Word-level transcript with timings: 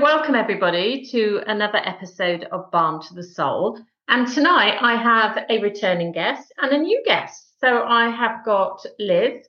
So, 0.00 0.04
welcome 0.04 0.34
everybody 0.34 1.04
to 1.10 1.42
another 1.46 1.76
episode 1.76 2.44
of 2.52 2.70
Balm 2.70 3.02
to 3.02 3.12
the 3.12 3.22
Soul. 3.22 3.78
And 4.08 4.26
tonight 4.26 4.78
I 4.80 4.96
have 4.96 5.44
a 5.50 5.60
returning 5.60 6.10
guest 6.12 6.50
and 6.56 6.72
a 6.72 6.78
new 6.78 7.02
guest. 7.04 7.60
So, 7.60 7.82
I 7.82 8.08
have 8.08 8.42
got 8.42 8.82
Liz 8.98 9.46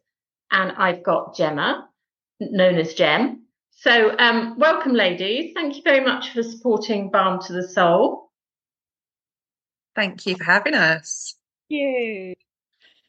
and 0.51 0.73
I've 0.73 1.03
got 1.03 1.37
Gemma, 1.37 1.87
known 2.41 2.75
as 2.75 2.95
Gem. 2.95 3.45
So, 3.69 4.13
um, 4.19 4.59
welcome, 4.59 4.93
ladies. 4.93 5.53
Thank 5.55 5.77
you 5.77 5.83
very 5.83 6.03
much 6.03 6.31
for 6.31 6.43
supporting 6.43 7.11
Balm 7.11 7.39
to 7.43 7.53
the 7.53 7.65
Soul. 7.69 8.29
Thank 9.95 10.25
you 10.25 10.35
for 10.35 10.43
having 10.43 10.73
us. 10.73 11.33
you. 11.69 12.33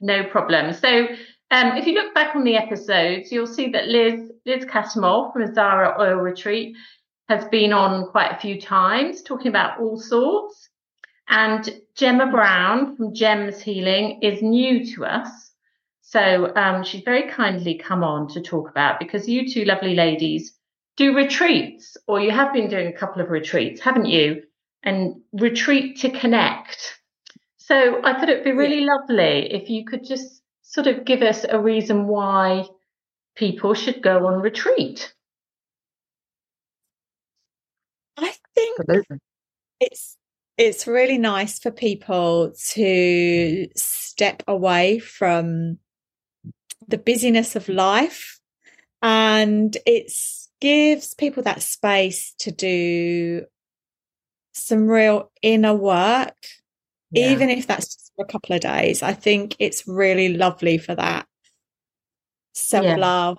No 0.00 0.22
problem. 0.22 0.74
So, 0.74 1.08
um, 1.50 1.76
if 1.76 1.88
you 1.88 1.94
look 1.94 2.14
back 2.14 2.36
on 2.36 2.44
the 2.44 2.54
episodes, 2.54 3.32
you'll 3.32 3.48
see 3.48 3.70
that 3.70 3.88
Liz 3.88 4.30
Liz 4.46 4.64
Cattermole 4.64 5.32
from 5.32 5.42
Izhara 5.42 5.98
Oil 5.98 6.16
Retreat 6.16 6.76
has 7.32 7.44
been 7.46 7.72
on 7.72 8.08
quite 8.10 8.32
a 8.32 8.38
few 8.38 8.60
times 8.60 9.22
talking 9.22 9.48
about 9.48 9.80
all 9.80 9.98
sorts. 9.98 10.68
And 11.28 11.68
Gemma 11.94 12.30
Brown 12.30 12.96
from 12.96 13.14
Gems 13.14 13.60
Healing 13.60 14.20
is 14.22 14.42
new 14.42 14.84
to 14.94 15.06
us. 15.06 15.50
So 16.02 16.54
um, 16.56 16.84
she's 16.84 17.04
very 17.04 17.30
kindly 17.30 17.76
come 17.78 18.04
on 18.04 18.28
to 18.28 18.42
talk 18.42 18.68
about 18.68 18.98
because 18.98 19.28
you 19.28 19.50
two 19.50 19.64
lovely 19.64 19.94
ladies 19.94 20.52
do 20.96 21.16
retreats, 21.16 21.96
or 22.06 22.20
you 22.20 22.30
have 22.30 22.52
been 22.52 22.68
doing 22.68 22.88
a 22.88 22.92
couple 22.92 23.22
of 23.22 23.30
retreats, 23.30 23.80
haven't 23.80 24.04
you? 24.04 24.42
And 24.82 25.22
retreat 25.32 26.00
to 26.00 26.10
connect. 26.10 27.00
So 27.56 28.04
I 28.04 28.12
thought 28.12 28.28
it'd 28.28 28.44
be 28.44 28.52
really 28.52 28.84
lovely 28.84 29.50
if 29.54 29.70
you 29.70 29.86
could 29.86 30.04
just 30.04 30.42
sort 30.60 30.86
of 30.86 31.06
give 31.06 31.22
us 31.22 31.46
a 31.48 31.58
reason 31.58 32.08
why 32.08 32.64
people 33.36 33.72
should 33.72 34.02
go 34.02 34.26
on 34.26 34.42
retreat. 34.42 35.14
I 38.16 38.34
think 38.54 38.78
Absolutely. 38.80 39.18
it's 39.80 40.16
it's 40.58 40.86
really 40.86 41.18
nice 41.18 41.58
for 41.58 41.70
people 41.70 42.52
to 42.70 43.66
step 43.74 44.42
away 44.46 44.98
from 44.98 45.78
the 46.88 46.98
busyness 46.98 47.56
of 47.56 47.68
life 47.68 48.38
and 49.02 49.76
it 49.86 50.12
gives 50.60 51.14
people 51.14 51.42
that 51.42 51.62
space 51.62 52.34
to 52.38 52.52
do 52.52 53.44
some 54.52 54.86
real 54.86 55.30
inner 55.42 55.74
work 55.74 56.36
even 57.14 57.50
if 57.50 57.66
that's 57.66 57.94
just 57.94 58.12
for 58.16 58.24
a 58.24 58.28
couple 58.28 58.54
of 58.54 58.62
days. 58.62 59.02
I 59.02 59.12
think 59.12 59.54
it's 59.58 59.86
really 59.86 60.34
lovely 60.34 60.78
for 60.78 60.94
that 60.94 61.26
self-love. 62.54 63.36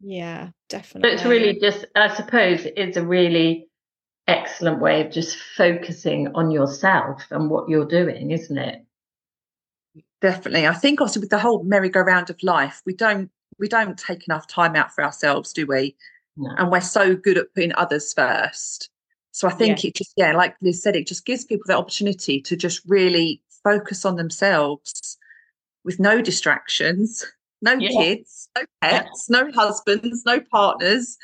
Yeah 0.00 0.48
So 0.48 0.52
definitely 0.68 1.10
it's 1.12 1.24
really 1.24 1.58
just, 1.58 1.86
I 1.96 2.14
suppose, 2.14 2.66
it's 2.76 2.98
a 2.98 3.04
really 3.04 3.69
excellent 4.30 4.80
way 4.80 5.04
of 5.04 5.12
just 5.12 5.36
focusing 5.36 6.28
on 6.34 6.50
yourself 6.50 7.22
and 7.30 7.50
what 7.50 7.68
you're 7.68 7.86
doing, 7.86 8.30
isn't 8.30 8.58
it? 8.58 8.84
Definitely. 10.20 10.66
I 10.66 10.74
think 10.74 11.00
also 11.00 11.18
with 11.18 11.30
the 11.30 11.38
whole 11.38 11.64
merry-go-round 11.64 12.30
of 12.30 12.42
life, 12.42 12.82
we 12.86 12.94
don't 12.94 13.30
we 13.58 13.68
don't 13.68 13.98
take 13.98 14.26
enough 14.26 14.46
time 14.46 14.74
out 14.74 14.94
for 14.94 15.04
ourselves, 15.04 15.52
do 15.52 15.66
we? 15.66 15.94
No. 16.36 16.50
And 16.56 16.70
we're 16.70 16.80
so 16.80 17.14
good 17.14 17.36
at 17.36 17.52
putting 17.54 17.74
others 17.74 18.12
first. 18.12 18.88
So 19.32 19.46
I 19.48 19.52
think 19.52 19.84
it 19.84 19.94
just, 19.94 20.12
yeah, 20.16 20.32
like 20.32 20.56
Liz 20.62 20.82
said, 20.82 20.96
it 20.96 21.06
just 21.06 21.26
gives 21.26 21.44
people 21.44 21.64
the 21.66 21.76
opportunity 21.76 22.40
to 22.40 22.56
just 22.56 22.82
really 22.86 23.42
focus 23.62 24.04
on 24.04 24.16
themselves 24.16 25.18
with 25.84 26.00
no 26.00 26.22
distractions, 26.22 27.24
no 27.62 27.74
Yeah. 27.74 27.90
kids, 27.90 28.48
no 28.56 28.64
pets, 28.80 29.28
no 29.28 29.50
husbands, 29.52 30.24
no 30.24 30.40
partners 30.40 31.18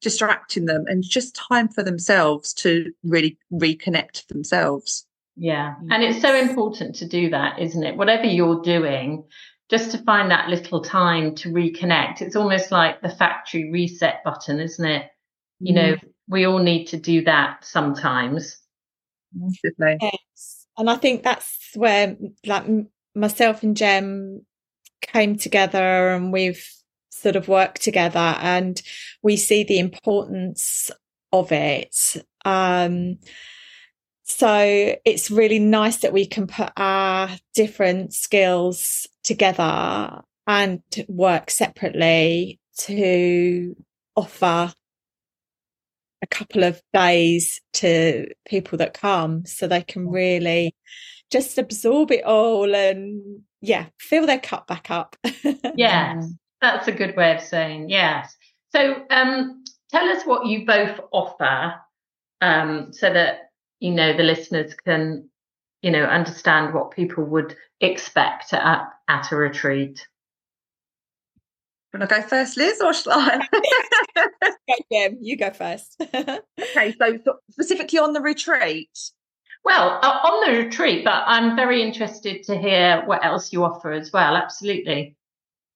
distracting 0.00 0.66
them, 0.66 0.84
and 0.86 1.02
just 1.02 1.34
time 1.34 1.68
for 1.68 1.82
themselves 1.82 2.52
to 2.54 2.92
really 3.02 3.38
reconnect 3.52 4.26
themselves. 4.28 5.06
Yeah. 5.36 5.74
Mm. 5.82 5.88
And 5.90 6.02
it's 6.02 6.20
so 6.20 6.34
important 6.34 6.96
to 6.96 7.06
do 7.06 7.30
that, 7.30 7.58
isn't 7.58 7.84
it? 7.84 7.96
Whatever 7.96 8.26
you're 8.26 8.60
doing, 8.62 9.24
just 9.70 9.90
to 9.92 9.98
find 9.98 10.30
that 10.30 10.48
little 10.48 10.82
time 10.82 11.34
to 11.36 11.50
reconnect. 11.50 12.22
It's 12.22 12.36
almost 12.36 12.70
like 12.70 13.02
the 13.02 13.10
factory 13.10 13.70
reset 13.70 14.24
button, 14.24 14.60
isn't 14.60 14.84
it? 14.84 15.06
You 15.60 15.74
know, 15.74 15.94
mm. 15.94 16.00
we 16.28 16.46
all 16.46 16.58
need 16.58 16.86
to 16.86 16.96
do 16.96 17.24
that 17.24 17.64
sometimes. 17.64 18.58
Massively. 19.34 19.98
Yes. 20.00 20.66
And 20.76 20.88
I 20.88 20.96
think 20.96 21.22
that's 21.22 21.70
where 21.74 22.16
like 22.46 22.64
myself 23.14 23.62
and 23.62 23.76
Gem 23.76 24.46
came 25.02 25.36
together 25.36 26.10
and 26.10 26.32
we've 26.32 26.64
sort 27.10 27.36
of 27.36 27.48
work 27.48 27.78
together 27.78 28.36
and 28.40 28.80
we 29.22 29.36
see 29.36 29.64
the 29.64 29.78
importance 29.78 30.90
of 31.32 31.52
it. 31.52 32.16
Um, 32.44 33.18
so 34.24 34.94
it's 35.04 35.30
really 35.30 35.58
nice 35.58 35.98
that 35.98 36.12
we 36.12 36.26
can 36.26 36.46
put 36.46 36.70
our 36.76 37.30
different 37.54 38.12
skills 38.12 39.06
together 39.24 40.22
and 40.46 40.82
work 41.08 41.50
separately 41.50 42.60
to 42.78 43.74
offer 44.16 44.72
a 46.22 46.26
couple 46.26 46.64
of 46.64 46.80
days 46.92 47.60
to 47.74 48.28
people 48.46 48.78
that 48.78 48.94
come 48.94 49.44
so 49.46 49.66
they 49.66 49.82
can 49.82 50.08
really 50.08 50.74
just 51.30 51.58
absorb 51.58 52.10
it 52.10 52.24
all 52.24 52.74
and 52.74 53.42
yeah 53.60 53.86
fill 53.98 54.26
their 54.26 54.38
cup 54.38 54.66
back 54.66 54.90
up. 54.90 55.16
Yes, 55.76 56.32
that's 56.60 56.88
a 56.88 56.92
good 56.92 57.16
way 57.16 57.34
of 57.34 57.42
saying 57.42 57.88
yes. 57.88 58.36
So, 58.70 59.02
um, 59.10 59.64
tell 59.90 60.08
us 60.08 60.24
what 60.24 60.46
you 60.46 60.66
both 60.66 61.00
offer, 61.12 61.74
um, 62.40 62.92
so 62.92 63.12
that 63.12 63.50
you 63.80 63.92
know 63.92 64.16
the 64.16 64.22
listeners 64.22 64.74
can, 64.74 65.28
you 65.82 65.90
know, 65.90 66.04
understand 66.04 66.74
what 66.74 66.90
people 66.90 67.24
would 67.24 67.56
expect 67.80 68.52
at 68.52 68.88
at 69.08 69.32
a 69.32 69.36
retreat. 69.36 70.06
Want 71.94 72.08
to 72.08 72.14
go 72.14 72.22
first, 72.22 72.58
Liz, 72.58 72.80
or 72.82 72.92
shall 72.92 73.12
I? 73.14 73.48
Go, 74.14 74.74
Gem, 74.92 75.18
you 75.22 75.36
go 75.38 75.50
first 75.50 75.96
okay, 76.14 76.94
so 76.98 77.18
so 77.24 77.38
specifically 77.50 77.98
on 77.98 78.12
the 78.12 78.20
retreat. 78.20 78.90
Well, 79.64 79.98
uh, 80.02 80.18
on 80.24 80.46
the 80.52 80.64
retreat, 80.64 81.04
but 81.04 81.24
I'm 81.26 81.56
very 81.56 81.82
interested 81.82 82.42
to 82.44 82.58
hear 82.58 83.02
what 83.06 83.24
else 83.24 83.52
you 83.52 83.64
offer 83.64 83.92
as 83.92 84.12
well. 84.12 84.36
Absolutely. 84.36 85.16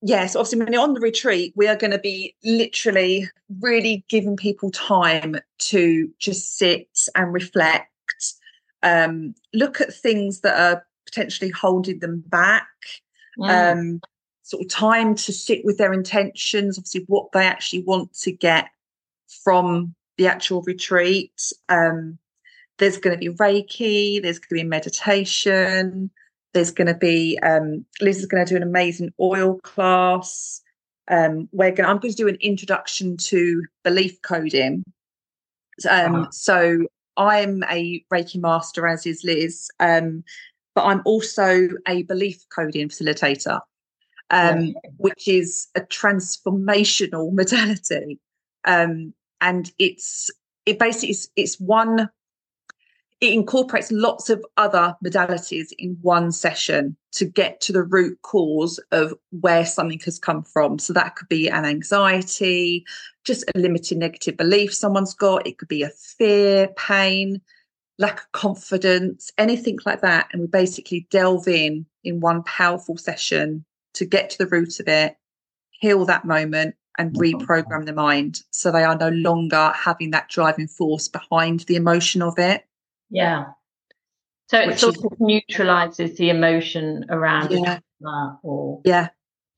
Yes, 0.04 0.34
obviously, 0.34 0.58
when 0.58 0.72
you're 0.72 0.82
on 0.82 0.94
the 0.94 1.00
retreat, 1.00 1.52
we 1.54 1.68
are 1.68 1.76
going 1.76 1.92
to 1.92 1.98
be 1.98 2.34
literally 2.42 3.28
really 3.60 4.04
giving 4.08 4.36
people 4.36 4.72
time 4.72 5.36
to 5.58 6.10
just 6.18 6.58
sit 6.58 7.06
and 7.14 7.32
reflect, 7.32 8.34
um, 8.82 9.32
look 9.54 9.80
at 9.80 9.94
things 9.94 10.40
that 10.40 10.58
are 10.58 10.84
potentially 11.06 11.50
holding 11.50 12.00
them 12.00 12.22
back, 12.26 12.66
Mm. 13.38 13.72
um, 13.72 14.00
sort 14.42 14.62
of 14.62 14.68
time 14.68 15.14
to 15.14 15.32
sit 15.32 15.64
with 15.64 15.78
their 15.78 15.92
intentions, 15.92 16.76
obviously, 16.76 17.04
what 17.06 17.32
they 17.32 17.46
actually 17.46 17.82
want 17.82 18.12
to 18.12 18.32
get 18.32 18.68
from 19.44 19.94
the 20.18 20.26
actual 20.26 20.62
retreat. 20.62 21.52
Um, 21.68 22.18
there's 22.78 22.98
going 22.98 23.18
to 23.18 23.30
be 23.30 23.34
Reiki, 23.36 24.20
there's 24.20 24.38
going 24.38 24.58
to 24.58 24.64
be 24.64 24.68
meditation, 24.68 26.10
there's 26.52 26.70
going 26.70 26.86
to 26.86 26.94
be 26.94 27.38
um, 27.42 27.84
Liz 28.00 28.18
is 28.18 28.26
going 28.26 28.44
to 28.44 28.50
do 28.50 28.56
an 28.56 28.62
amazing 28.62 29.12
oil 29.20 29.58
class. 29.60 30.60
Um, 31.08 31.48
we're 31.52 31.72
going. 31.72 31.88
I'm 31.88 31.98
going 31.98 32.12
to 32.12 32.16
do 32.16 32.28
an 32.28 32.38
introduction 32.40 33.16
to 33.18 33.64
belief 33.84 34.20
coding. 34.22 34.84
Um, 35.88 36.12
Wow. 36.12 36.28
So 36.30 36.86
I'm 37.16 37.62
a 37.64 38.04
Reiki 38.12 38.40
master, 38.40 38.86
as 38.86 39.06
is 39.06 39.24
Liz, 39.24 39.68
um, 39.80 40.24
but 40.74 40.84
I'm 40.84 41.02
also 41.04 41.68
a 41.88 42.02
belief 42.04 42.42
coding 42.54 42.88
facilitator, 42.88 43.60
um, 44.30 44.74
which 44.96 45.28
is 45.28 45.68
a 45.74 45.80
transformational 45.80 47.32
modality, 47.32 48.18
um, 48.64 49.12
and 49.40 49.72
it's 49.78 50.30
it 50.66 50.78
basically 50.78 51.10
is 51.10 51.28
it's 51.36 51.58
one 51.58 52.08
it 53.22 53.32
incorporates 53.32 53.92
lots 53.92 54.28
of 54.30 54.44
other 54.56 54.96
modalities 55.02 55.68
in 55.78 55.96
one 56.02 56.32
session 56.32 56.96
to 57.12 57.24
get 57.24 57.60
to 57.60 57.72
the 57.72 57.84
root 57.84 58.18
cause 58.22 58.80
of 58.90 59.14
where 59.30 59.64
something 59.64 60.00
has 60.00 60.18
come 60.18 60.42
from. 60.42 60.80
So 60.80 60.92
that 60.92 61.14
could 61.14 61.28
be 61.28 61.48
an 61.48 61.64
anxiety, 61.64 62.84
just 63.24 63.44
a 63.54 63.58
limited 63.58 63.98
negative 63.98 64.36
belief 64.36 64.74
someone's 64.74 65.14
got, 65.14 65.46
it 65.46 65.56
could 65.56 65.68
be 65.68 65.84
a 65.84 65.90
fear, 65.90 66.66
pain, 66.76 67.40
lack 67.96 68.22
of 68.22 68.32
confidence, 68.32 69.30
anything 69.38 69.78
like 69.86 70.00
that. 70.00 70.26
And 70.32 70.42
we 70.42 70.48
basically 70.48 71.06
delve 71.08 71.46
in 71.46 71.86
in 72.02 72.18
one 72.18 72.42
powerful 72.42 72.96
session 72.96 73.64
to 73.94 74.04
get 74.04 74.30
to 74.30 74.38
the 74.38 74.48
root 74.48 74.80
of 74.80 74.88
it, 74.88 75.16
heal 75.70 76.04
that 76.06 76.24
moment. 76.24 76.74
And 76.98 77.14
reprogram 77.14 77.86
the 77.86 77.94
mind 77.94 78.42
so 78.50 78.70
they 78.70 78.84
are 78.84 78.98
no 78.98 79.08
longer 79.08 79.72
having 79.74 80.10
that 80.10 80.28
driving 80.28 80.68
force 80.68 81.08
behind 81.08 81.60
the 81.60 81.76
emotion 81.76 82.20
of 82.20 82.38
it. 82.38 82.66
Yeah. 83.12 83.44
So 84.48 84.58
it 84.58 84.78
sort 84.78 84.96
is- 84.96 85.04
of 85.04 85.12
neutralizes 85.20 86.16
the 86.16 86.30
emotion 86.30 87.04
around 87.08 87.52
Yeah. 87.52 87.78
or 88.42 88.80
Yeah, 88.84 89.08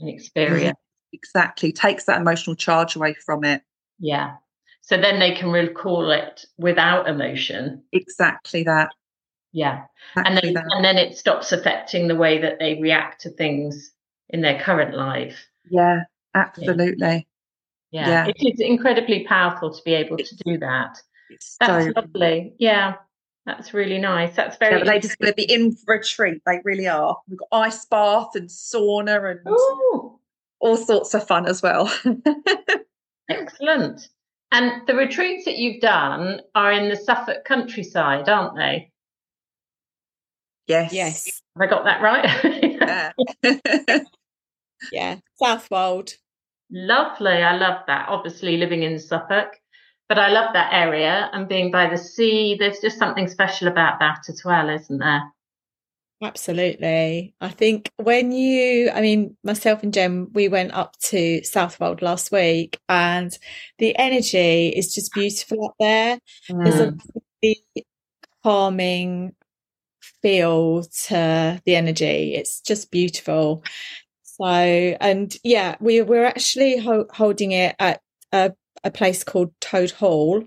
an 0.00 0.08
experience. 0.08 0.78
exactly. 1.12 1.72
Takes 1.72 2.04
that 2.04 2.20
emotional 2.20 2.56
charge 2.56 2.96
away 2.96 3.14
from 3.14 3.44
it. 3.44 3.62
Yeah. 3.98 4.36
So 4.82 4.96
then 4.98 5.18
they 5.18 5.32
can 5.34 5.50
recall 5.50 6.10
it 6.10 6.44
without 6.58 7.08
emotion. 7.08 7.82
Exactly 7.92 8.64
that. 8.64 8.90
Yeah. 9.52 9.84
Exactly 10.16 10.24
and 10.24 10.36
then 10.36 10.54
that. 10.54 10.74
and 10.74 10.84
then 10.84 10.98
it 10.98 11.16
stops 11.16 11.52
affecting 11.52 12.08
the 12.08 12.16
way 12.16 12.38
that 12.38 12.58
they 12.58 12.78
react 12.80 13.22
to 13.22 13.30
things 13.30 13.92
in 14.28 14.42
their 14.42 14.60
current 14.60 14.94
life. 14.96 15.46
Yeah, 15.70 16.02
absolutely. 16.34 17.26
Yeah. 17.90 18.08
Yeah. 18.08 18.26
It 18.26 18.36
is 18.40 18.60
incredibly 18.60 19.24
powerful 19.24 19.72
to 19.72 19.82
be 19.84 19.94
able 19.94 20.18
to 20.18 20.36
do 20.44 20.58
that. 20.58 21.00
It's 21.30 21.56
That's 21.58 21.86
so 21.86 21.92
lovely. 21.96 22.54
Yeah. 22.58 22.96
That's 23.46 23.74
really 23.74 23.98
nice. 23.98 24.34
That's 24.34 24.56
very 24.56 24.78
the 24.78 24.86
ladies 24.86 25.04
are 25.04 25.08
just 25.08 25.18
going 25.18 25.32
to 25.32 25.36
be 25.36 25.52
in 25.52 25.74
for 25.74 25.94
a 25.94 26.02
treat. 26.02 26.40
They 26.46 26.60
really 26.64 26.88
are. 26.88 27.16
We've 27.28 27.38
got 27.38 27.48
ice 27.52 27.84
bath 27.84 28.30
and 28.34 28.48
sauna 28.48 29.32
and 29.32 29.40
Ooh, 29.48 30.18
all 30.60 30.76
sorts 30.78 31.12
of 31.12 31.26
fun 31.26 31.46
as 31.46 31.62
well. 31.62 31.92
excellent. 33.28 34.08
And 34.50 34.86
the 34.86 34.94
retreats 34.94 35.44
that 35.44 35.58
you've 35.58 35.82
done 35.82 36.40
are 36.54 36.72
in 36.72 36.88
the 36.88 36.96
Suffolk 36.96 37.44
countryside, 37.44 38.28
aren't 38.28 38.56
they? 38.56 38.90
yes. 40.66 40.92
Yes. 40.92 41.42
Have 41.58 41.68
I 41.68 41.70
got 41.70 41.84
that 41.84 42.02
right? 42.02 43.12
Yeah. 43.42 44.00
Yeah. 44.92 45.16
Southwold. 45.42 46.14
Lovely. 46.70 47.32
I 47.42 47.56
love 47.56 47.80
that. 47.86 48.08
Obviously, 48.08 48.56
living 48.58 48.82
in 48.82 48.98
Suffolk, 48.98 49.58
but 50.14 50.22
I 50.22 50.28
love 50.28 50.52
that 50.52 50.72
area 50.72 51.28
and 51.32 51.48
being 51.48 51.72
by 51.72 51.90
the 51.90 51.98
sea. 51.98 52.56
There's 52.56 52.78
just 52.78 52.98
something 52.98 53.26
special 53.26 53.66
about 53.66 53.98
that 53.98 54.28
as 54.28 54.42
well, 54.44 54.70
isn't 54.70 54.98
there? 54.98 55.22
Absolutely. 56.22 57.34
I 57.40 57.48
think 57.48 57.90
when 57.96 58.30
you, 58.30 58.90
I 58.94 59.00
mean, 59.00 59.36
myself 59.42 59.82
and 59.82 59.92
Gem, 59.92 60.30
we 60.32 60.46
went 60.46 60.72
up 60.72 60.96
to 61.06 61.42
Southwold 61.42 62.00
last 62.00 62.30
week 62.30 62.78
and 62.88 63.36
the 63.78 63.98
energy 63.98 64.68
is 64.68 64.94
just 64.94 65.12
beautiful 65.12 65.66
up 65.66 65.74
there. 65.80 66.20
There's 66.48 66.80
a 66.80 66.92
mm. 66.92 67.00
really 67.42 67.86
calming 68.44 69.34
feel 70.22 70.84
to 71.08 71.60
the 71.66 71.74
energy. 71.74 72.34
It's 72.36 72.60
just 72.60 72.92
beautiful. 72.92 73.64
So, 74.22 74.44
and 74.46 75.36
yeah, 75.42 75.74
we 75.80 76.02
we're 76.02 76.24
actually 76.24 76.78
ho- 76.78 77.08
holding 77.12 77.50
it 77.50 77.74
at 77.80 78.00
a, 78.32 78.52
a 78.84 78.90
place 78.90 79.24
called 79.24 79.52
Toad 79.60 79.90
Hall. 79.90 80.44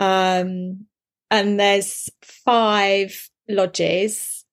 Um, 0.00 0.86
and 1.30 1.60
there's 1.60 2.10
five 2.22 3.30
lodges. 3.48 4.44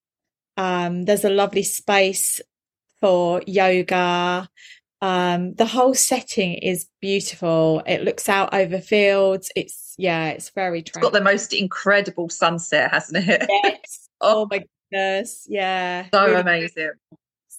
Um, 0.57 1.05
there's 1.05 1.25
a 1.25 1.29
lovely 1.29 1.63
space 1.63 2.39
for 2.99 3.41
yoga. 3.47 4.49
Um, 5.01 5.53
the 5.53 5.65
whole 5.65 5.93
setting 5.93 6.55
is 6.55 6.87
beautiful. 7.01 7.81
It 7.87 8.03
looks 8.03 8.27
out 8.27 8.53
over 8.53 8.79
fields. 8.79 9.51
It's 9.55 9.95
yeah, 9.97 10.29
it's 10.29 10.49
very. 10.49 10.79
It's 10.79 10.91
got 10.91 11.13
the 11.13 11.21
most 11.21 11.53
incredible 11.53 12.29
sunset, 12.29 12.91
hasn't 12.91 13.27
it? 13.27 13.45
Yes. 13.63 14.09
oh 14.21 14.47
my 14.51 14.65
goodness. 14.91 15.45
Yeah. 15.49 16.07
so 16.13 16.25
Really 16.25 16.41
amazing. 16.41 16.91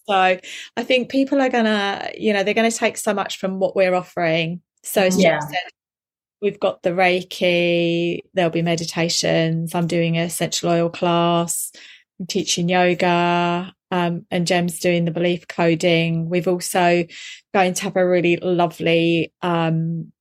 So 0.06 0.14
I 0.14 0.82
think 0.82 1.08
people 1.08 1.40
are 1.40 1.48
gonna, 1.48 2.10
you 2.16 2.32
know, 2.32 2.42
they're 2.42 2.54
gonna 2.54 2.70
take 2.70 2.98
so 2.98 3.14
much 3.14 3.38
from 3.38 3.58
what 3.58 3.74
we're 3.74 3.94
offering. 3.94 4.60
So 4.82 5.02
as 5.02 5.18
Yeah. 5.18 5.40
Said, 5.40 5.70
we've 6.42 6.60
got 6.60 6.82
the 6.82 6.90
Reiki, 6.90 8.20
there'll 8.34 8.50
be 8.50 8.62
meditations. 8.62 9.74
I'm 9.74 9.86
doing 9.86 10.16
a 10.16 10.24
essential 10.24 10.70
oil 10.70 10.88
class, 10.90 11.72
I'm 12.18 12.26
teaching 12.26 12.68
yoga, 12.68 13.72
um, 13.90 14.26
and 14.30 14.46
Gem's 14.46 14.78
doing 14.78 15.04
the 15.04 15.10
belief 15.10 15.48
coding. 15.48 16.28
We've 16.28 16.48
also 16.48 17.04
going 17.52 17.74
to 17.74 17.82
have 17.82 17.96
a 17.96 18.06
really 18.08 18.36
lovely 18.36 19.32
um 19.42 20.12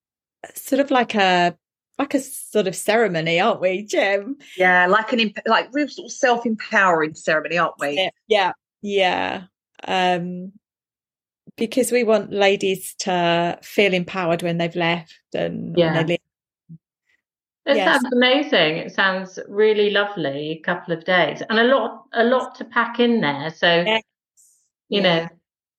sort 0.55 0.79
of 0.81 0.91
like 0.91 1.15
a 1.15 1.55
like 1.97 2.13
a 2.13 2.19
sort 2.21 2.67
of 2.67 2.75
ceremony, 2.75 3.39
aren't 3.39 3.61
we, 3.61 3.83
Gem? 3.85 4.37
Yeah, 4.57 4.87
like 4.87 5.11
an 5.13 5.33
like 5.45 5.67
real 5.73 5.87
sort 5.87 6.05
of 6.05 6.11
self 6.11 6.45
empowering 6.45 7.13
ceremony, 7.13 7.57
aren't 7.57 7.75
we? 7.79 7.95
Yeah, 7.97 8.09
yeah, 8.27 8.53
yeah. 8.81 9.43
Um, 9.85 10.53
because 11.59 11.91
we 11.91 12.03
want 12.03 12.31
ladies 12.31 12.95
to 12.99 13.59
feel 13.61 13.93
empowered 13.93 14.41
when 14.41 14.57
they've 14.57 14.75
left 14.75 15.13
and 15.33 15.75
Yeah. 15.77 15.93
when 15.93 15.93
they 16.07 16.13
leave. 16.13 16.19
It 17.65 17.75
Yes. 17.77 18.01
sounds 18.01 18.13
amazing. 18.13 18.77
It 18.77 18.91
sounds 18.93 19.37
really 19.47 19.91
lovely. 19.91 20.51
A 20.51 20.59
couple 20.59 20.93
of 20.93 21.03
days 21.05 21.43
and 21.49 21.59
a 21.59 21.63
lot, 21.65 22.05
a 22.13 22.23
lot 22.23 22.55
to 22.55 22.65
pack 22.65 22.99
in 22.99 23.21
there. 23.21 23.51
So 23.51 23.83
Yes. 23.83 24.01
you 24.87 25.01
Yeah. 25.01 25.19
know, 25.23 25.27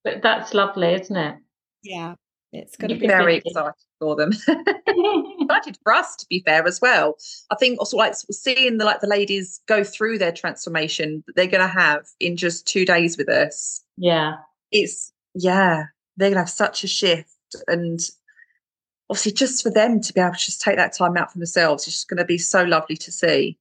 but 0.04 0.22
that's 0.22 0.54
lovely, 0.54 0.94
isn't 0.94 1.16
it? 1.16 1.36
Yeah, 1.82 2.14
it's 2.52 2.76
going 2.76 2.90
to 2.90 2.94
be 2.96 3.06
Very 3.08 3.38
busy. 3.40 3.48
excited 3.50 3.74
for 3.98 4.14
them. 4.14 4.30
excited 4.86 5.78
for 5.82 5.92
us 5.92 6.14
to 6.16 6.26
be 6.28 6.42
fair 6.46 6.64
as 6.66 6.80
well. 6.80 7.16
I 7.50 7.56
think 7.56 7.80
also 7.80 7.96
like 7.96 8.14
seeing 8.30 8.78
the 8.78 8.84
like 8.84 9.00
the 9.00 9.08
ladies 9.08 9.60
go 9.66 9.82
through 9.82 10.18
their 10.18 10.30
transformation 10.32 11.24
that 11.26 11.34
they're 11.34 11.46
going 11.46 11.66
to 11.66 11.72
have 11.80 12.06
in 12.20 12.36
just 12.36 12.66
two 12.66 12.84
days 12.84 13.16
with 13.18 13.28
us. 13.28 13.82
yeah, 13.96 14.34
It's 14.70 15.09
yeah, 15.34 15.84
they're 16.16 16.28
going 16.28 16.34
to 16.34 16.40
have 16.40 16.50
such 16.50 16.84
a 16.84 16.88
shift, 16.88 17.30
and 17.68 18.00
obviously 19.08 19.32
just 19.32 19.62
for 19.62 19.70
them 19.70 20.00
to 20.00 20.12
be 20.12 20.20
able 20.20 20.32
to 20.34 20.38
just 20.38 20.60
take 20.60 20.76
that 20.76 20.92
time 20.96 21.16
out 21.16 21.32
for 21.32 21.38
themselves, 21.38 21.86
it's 21.86 21.96
just 21.96 22.08
going 22.08 22.18
to 22.18 22.24
be 22.24 22.38
so 22.38 22.62
lovely 22.62 22.96
to 22.96 23.10
see. 23.12 23.58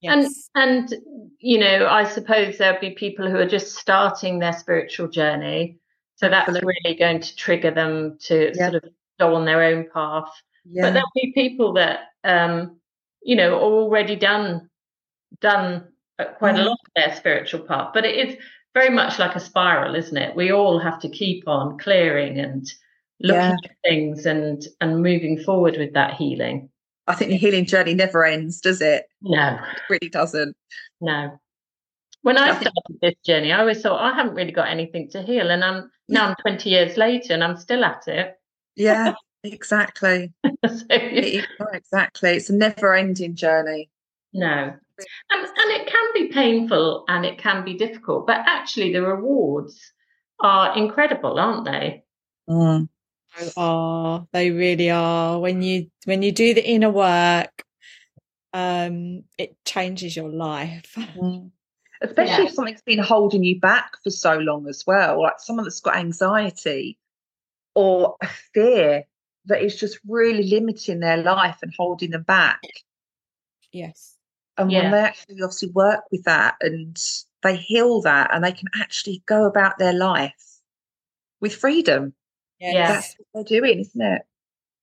yes. 0.00 0.48
and 0.54 0.92
and 0.92 1.02
you 1.38 1.58
know, 1.58 1.86
I 1.88 2.04
suppose 2.04 2.58
there'll 2.58 2.80
be 2.80 2.90
people 2.90 3.30
who 3.30 3.36
are 3.36 3.48
just 3.48 3.76
starting 3.76 4.38
their 4.38 4.52
spiritual 4.52 5.08
journey, 5.08 5.78
so 6.16 6.28
that's 6.28 6.48
Absolutely. 6.48 6.74
really 6.84 6.96
going 6.98 7.20
to 7.20 7.36
trigger 7.36 7.70
them 7.70 8.18
to 8.22 8.52
Yeah. 8.54 8.70
sort 8.70 8.84
of 8.84 8.90
go 9.20 9.34
on 9.34 9.44
their 9.44 9.62
own 9.62 9.86
path. 9.92 10.30
But 10.74 10.92
there'll 10.94 11.10
be 11.14 11.32
people 11.34 11.74
that 11.74 12.08
um, 12.24 12.80
you 13.22 13.36
know, 13.36 13.54
are 13.56 13.60
already 13.60 14.16
done 14.16 14.68
done 15.40 15.88
uh, 16.18 16.24
quite 16.38 16.54
a 16.54 16.58
Mhm. 16.58 16.66
lot 16.66 16.78
of 16.86 16.92
their 16.96 17.14
spiritual 17.16 17.60
path. 17.60 17.90
But 17.92 18.04
it 18.04 18.28
is 18.28 18.36
very 18.74 18.90
much 18.90 19.18
like 19.18 19.34
a 19.36 19.40
spiral, 19.40 19.94
isn't 19.94 20.16
it? 20.16 20.34
We 20.36 20.52
all 20.52 20.78
have 20.78 20.98
to 21.00 21.08
keep 21.08 21.46
on 21.48 21.78
clearing 21.78 22.38
and 22.38 22.66
looking 23.20 23.40
Yeah. 23.40 23.56
at 23.64 23.70
things 23.84 24.26
and 24.26 24.62
and 24.80 25.02
moving 25.02 25.38
forward 25.38 25.76
with 25.78 25.94
that 25.94 26.14
healing. 26.14 26.70
I 27.06 27.14
think 27.14 27.30
the 27.30 27.36
healing 27.36 27.66
journey 27.66 27.94
never 27.94 28.24
ends, 28.24 28.60
does 28.60 28.80
it? 28.80 29.06
No, 29.22 29.58
It 29.76 29.80
really 29.90 30.08
doesn't. 30.10 30.56
no. 31.00 31.38
When 32.22 32.38
I 32.38 32.52
started 32.52 32.72
this 33.02 33.14
journey, 33.26 33.52
I 33.52 33.60
always 33.60 33.82
thought 33.82 34.00
I 34.00 34.16
haven't 34.16 34.34
really 34.34 34.50
got 34.52 34.68
anything 34.68 35.10
to 35.10 35.20
heal, 35.20 35.50
and 35.50 35.62
I'm 35.62 35.90
now 36.08 36.28
I'm 36.30 36.36
20 36.36 36.70
years 36.70 36.96
later, 36.96 37.34
and 37.34 37.44
I'm 37.44 37.58
still 37.58 37.84
at 37.84 38.08
it. 38.08 38.34
Yeah, 38.76 39.12
exactly. 39.42 40.32
so, 40.66 40.84
It 40.88 41.44
exactly. 41.74 42.30
It's 42.30 42.48
a 42.48 42.54
never-ending 42.54 43.34
journey. 43.36 43.90
No. 44.32 44.74
And, 45.30 45.44
and 45.44 45.70
it 45.72 45.86
can 45.86 46.12
be 46.14 46.32
painful 46.32 47.04
and 47.08 47.24
it 47.24 47.38
can 47.38 47.64
be 47.64 47.74
difficult, 47.74 48.26
but 48.26 48.38
actually 48.46 48.92
the 48.92 49.02
rewards 49.02 49.92
are 50.40 50.76
incredible, 50.76 51.38
aren't 51.38 51.64
they? 51.64 52.04
Mm. 52.48 52.88
They 53.38 53.50
are. 53.56 54.26
They 54.32 54.50
really 54.50 54.90
are. 54.90 55.40
When 55.40 55.62
you 55.62 55.90
when 56.04 56.22
you 56.22 56.30
do 56.30 56.54
the 56.54 56.64
inner 56.64 56.90
work, 56.90 57.64
um, 58.52 59.24
it 59.36 59.56
changes 59.64 60.16
your 60.16 60.30
life. 60.30 60.94
Mm. 61.16 61.50
Especially 62.02 62.44
Yeah. 62.44 62.48
if 62.48 62.54
something's 62.54 62.82
been 62.82 62.98
holding 62.98 63.44
you 63.44 63.58
back 63.60 63.92
for 64.02 64.10
so 64.10 64.36
long 64.36 64.68
as 64.68 64.84
well, 64.86 65.22
like 65.22 65.34
someone 65.38 65.64
that's 65.64 65.80
got 65.80 65.96
anxiety 65.96 66.98
or 67.74 68.16
a 68.20 68.28
fear 68.52 69.04
that 69.46 69.62
is 69.62 69.78
just 69.78 69.98
really 70.06 70.42
limiting 70.42 71.00
their 71.00 71.16
life 71.18 71.58
and 71.62 71.72
holding 71.78 72.10
them 72.10 72.24
back. 72.24 72.60
Yes. 73.72 74.13
And 74.56 74.70
Yeah. 74.70 74.82
when 74.82 74.92
they 74.92 75.00
actually 75.00 75.42
obviously 75.42 75.70
work 75.70 76.04
with 76.10 76.24
that 76.24 76.56
and 76.60 76.96
they 77.42 77.56
heal 77.56 78.00
that 78.02 78.32
and 78.32 78.44
they 78.44 78.52
can 78.52 78.68
actually 78.80 79.22
go 79.26 79.44
about 79.46 79.78
their 79.78 79.92
life 79.92 80.60
with 81.40 81.54
freedom. 81.54 82.14
Yeah. 82.60 82.92
That's 82.92 83.16
what 83.18 83.48
they're 83.48 83.60
doing, 83.60 83.80
isn't 83.80 84.00
it? 84.00 84.22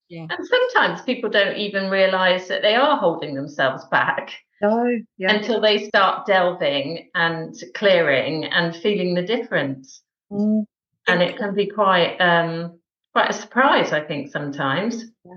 Yeah. 0.09 0.27
And 0.29 0.45
sometimes 0.45 1.01
people 1.03 1.29
don't 1.29 1.55
even 1.55 1.89
realize 1.89 2.47
that 2.49 2.61
they 2.61 2.75
are 2.75 2.97
holding 2.97 3.33
themselves 3.33 3.85
back 3.85 4.31
No, 4.61 4.99
yeah. 5.17 5.33
until 5.33 5.61
they 5.61 5.87
start 5.87 6.27
delving 6.27 7.09
and 7.15 7.55
clearing 7.73 8.43
and 8.45 8.75
feeling 8.75 9.13
the 9.13 9.21
difference. 9.21 10.03
Mm. 10.29 10.65
And 11.07 11.21
it 11.21 11.37
can 11.37 11.55
be 11.55 11.67
quite 11.67 12.17
um 12.17 12.77
quite 13.13 13.29
a 13.29 13.33
surprise, 13.33 13.91
I 13.91 14.01
think, 14.01 14.31
sometimes. 14.31 15.05
I 15.25 15.29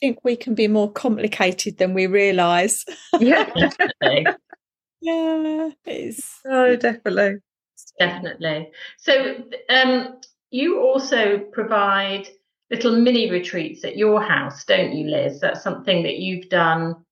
think 0.00 0.18
we 0.24 0.36
can 0.36 0.54
be 0.54 0.68
more 0.68 0.90
complicated 0.90 1.78
than 1.78 1.94
we 1.94 2.06
realise. 2.06 2.84
Yeah, 3.18 3.44
Definitely. 3.56 4.26
Yeah, 5.00 5.70
it's 5.86 6.40
oh, 6.46 6.76
definitely. 6.76 7.38
Definitely. 7.98 8.70
So, 8.98 9.36
um, 9.68 10.20
you 10.50 10.80
also 10.80 11.38
provide 11.52 12.28
little 12.70 12.96
mini 12.96 13.30
retreats 13.30 13.84
at 13.84 13.96
your 13.96 14.22
house, 14.22 14.64
don't 14.64 14.92
you, 14.92 15.08
Liz? 15.08 15.40
That's 15.40 15.62
something 15.62 16.02
that 16.02 16.16
you've 16.16 16.48
done 16.48 16.82
um, 16.82 17.04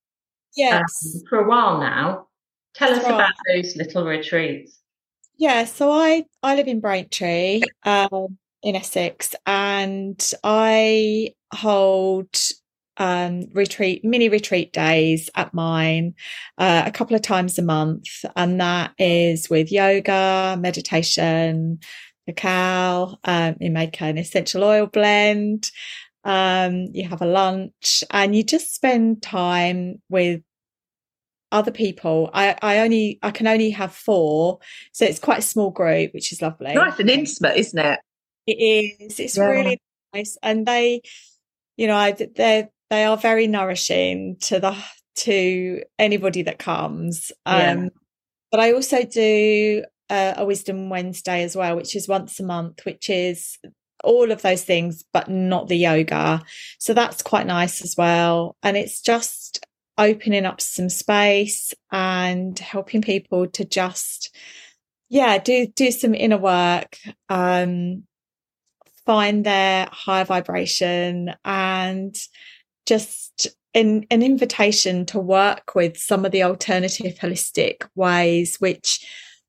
yes. 0.54 1.23
for 1.28 1.40
a 1.40 1.49
while 1.49 1.80
now. 1.80 2.26
Tell 2.75 2.92
us 2.92 3.02
right. 3.04 3.14
about 3.14 3.33
those 3.49 3.75
little 3.76 4.04
retreats. 4.04 4.78
Yeah, 5.37 5.64
so 5.64 5.90
I 5.90 6.25
I 6.42 6.57
live 6.57 6.68
in 6.68 6.80
Braintree, 6.80 7.62
um, 7.85 8.38
in 8.62 8.76
Essex, 8.76 9.35
and 9.47 10.33
I 10.45 11.33
hold 11.52 12.37
um, 12.99 13.49
retreat, 13.52 14.05
mini 14.05 14.28
retreat 14.28 14.73
days 14.73 15.31
at 15.35 15.55
mine 15.55 16.14
uh, 16.59 16.83
a 16.85 16.90
couple 16.90 17.17
of 17.17 17.23
times 17.23 17.59
a 17.59 17.62
month. 17.62 18.25
And 18.37 18.61
that 18.61 18.93
is 18.99 19.49
with 19.49 19.73
yoga, 19.73 20.57
meditation, 20.61 21.78
cacao. 22.26 23.17
Um, 23.25 23.57
you 23.61 23.71
make 23.71 24.00
an 24.02 24.19
essential 24.19 24.64
oil 24.64 24.87
blend. 24.87 25.71
Um, 26.25 26.88
you 26.93 27.09
have 27.09 27.23
a 27.23 27.26
lunch 27.26 28.05
and 28.11 28.37
you 28.37 28.43
just 28.43 28.75
spend 28.75 29.23
time 29.23 30.02
with 30.11 30.43
other 31.50 31.71
people. 31.71 32.28
I, 32.35 32.57
I 32.61 32.81
only, 32.81 33.19
I 33.23 33.31
can 33.31 33.47
only 33.47 33.71
have 33.71 33.95
four. 33.95 34.59
So 34.93 35.07
it's 35.07 35.21
quite 35.21 35.38
a 35.38 35.43
small 35.43 35.71
group, 35.71 36.12
which 36.12 36.33
is 36.33 36.43
lovely. 36.43 36.75
Nice 36.75 36.99
and 36.99 37.09
intimate, 37.09 37.57
isn't 37.57 37.78
it? 37.78 38.00
It 38.47 38.52
is. 38.52 39.21
It's 39.21 39.37
yeah. 39.37 39.45
really 39.45 39.81
nice. 40.12 40.37
And 40.43 40.67
they, 40.67 41.02
you 41.76 41.87
know, 41.87 42.12
they 42.12 42.69
they 42.90 43.04
are 43.04 43.16
very 43.16 43.47
nourishing 43.47 44.37
to 44.42 44.61
the 44.61 44.76
to 45.16 45.83
anybody 45.99 46.42
that 46.42 46.59
comes. 46.59 47.33
Yeah. 47.47 47.73
Um, 47.73 47.90
but 48.50 48.61
I 48.61 48.73
also 48.73 49.04
do 49.04 49.85
a, 50.11 50.35
a 50.38 50.45
Wisdom 50.45 50.88
Wednesday 50.88 51.42
as 51.42 51.57
well, 51.57 51.76
which 51.76 51.97
is 51.97 52.09
once 52.09 52.38
a 52.40 52.45
month, 52.45 52.85
which 52.85 53.11
is 53.11 53.59
all 54.04 54.30
of 54.30 54.42
those 54.42 54.64
things, 54.64 55.04
but 55.12 55.28
not 55.28 55.68
the 55.68 55.76
yoga. 55.76 56.42
So 56.78 56.95
that's 56.95 57.23
quite 57.23 57.47
nice 57.47 57.83
as 57.83 57.97
well. 57.97 58.57
And 58.62 58.76
it's 58.76 59.00
just 59.00 59.66
opening 59.99 60.47
up 60.47 60.61
some 60.61 60.88
space 60.88 61.75
and 61.90 62.57
helping 62.59 63.02
people 63.02 63.49
to 63.49 63.64
just, 63.64 64.35
yeah, 65.09 65.38
do 65.38 65.66
do 65.66 65.90
some 65.90 66.14
inner 66.14 66.38
work. 66.38 66.97
Um, 67.28 68.04
find 69.04 69.45
their 69.45 69.88
high 69.90 70.23
vibration 70.25 71.35
and 71.45 72.14
just 72.88 73.49
an, 73.75 74.07
an 74.11 74.23
invitation 74.23 75.04
to 75.07 75.18
work 75.18 75.75
with 75.75 75.99
some 75.99 76.25
of 76.25 76.33
the 76.33 76.42
alternative 76.42 77.16
holistic 77.16 77.87
ways, 77.95 78.57
which 78.57 79.07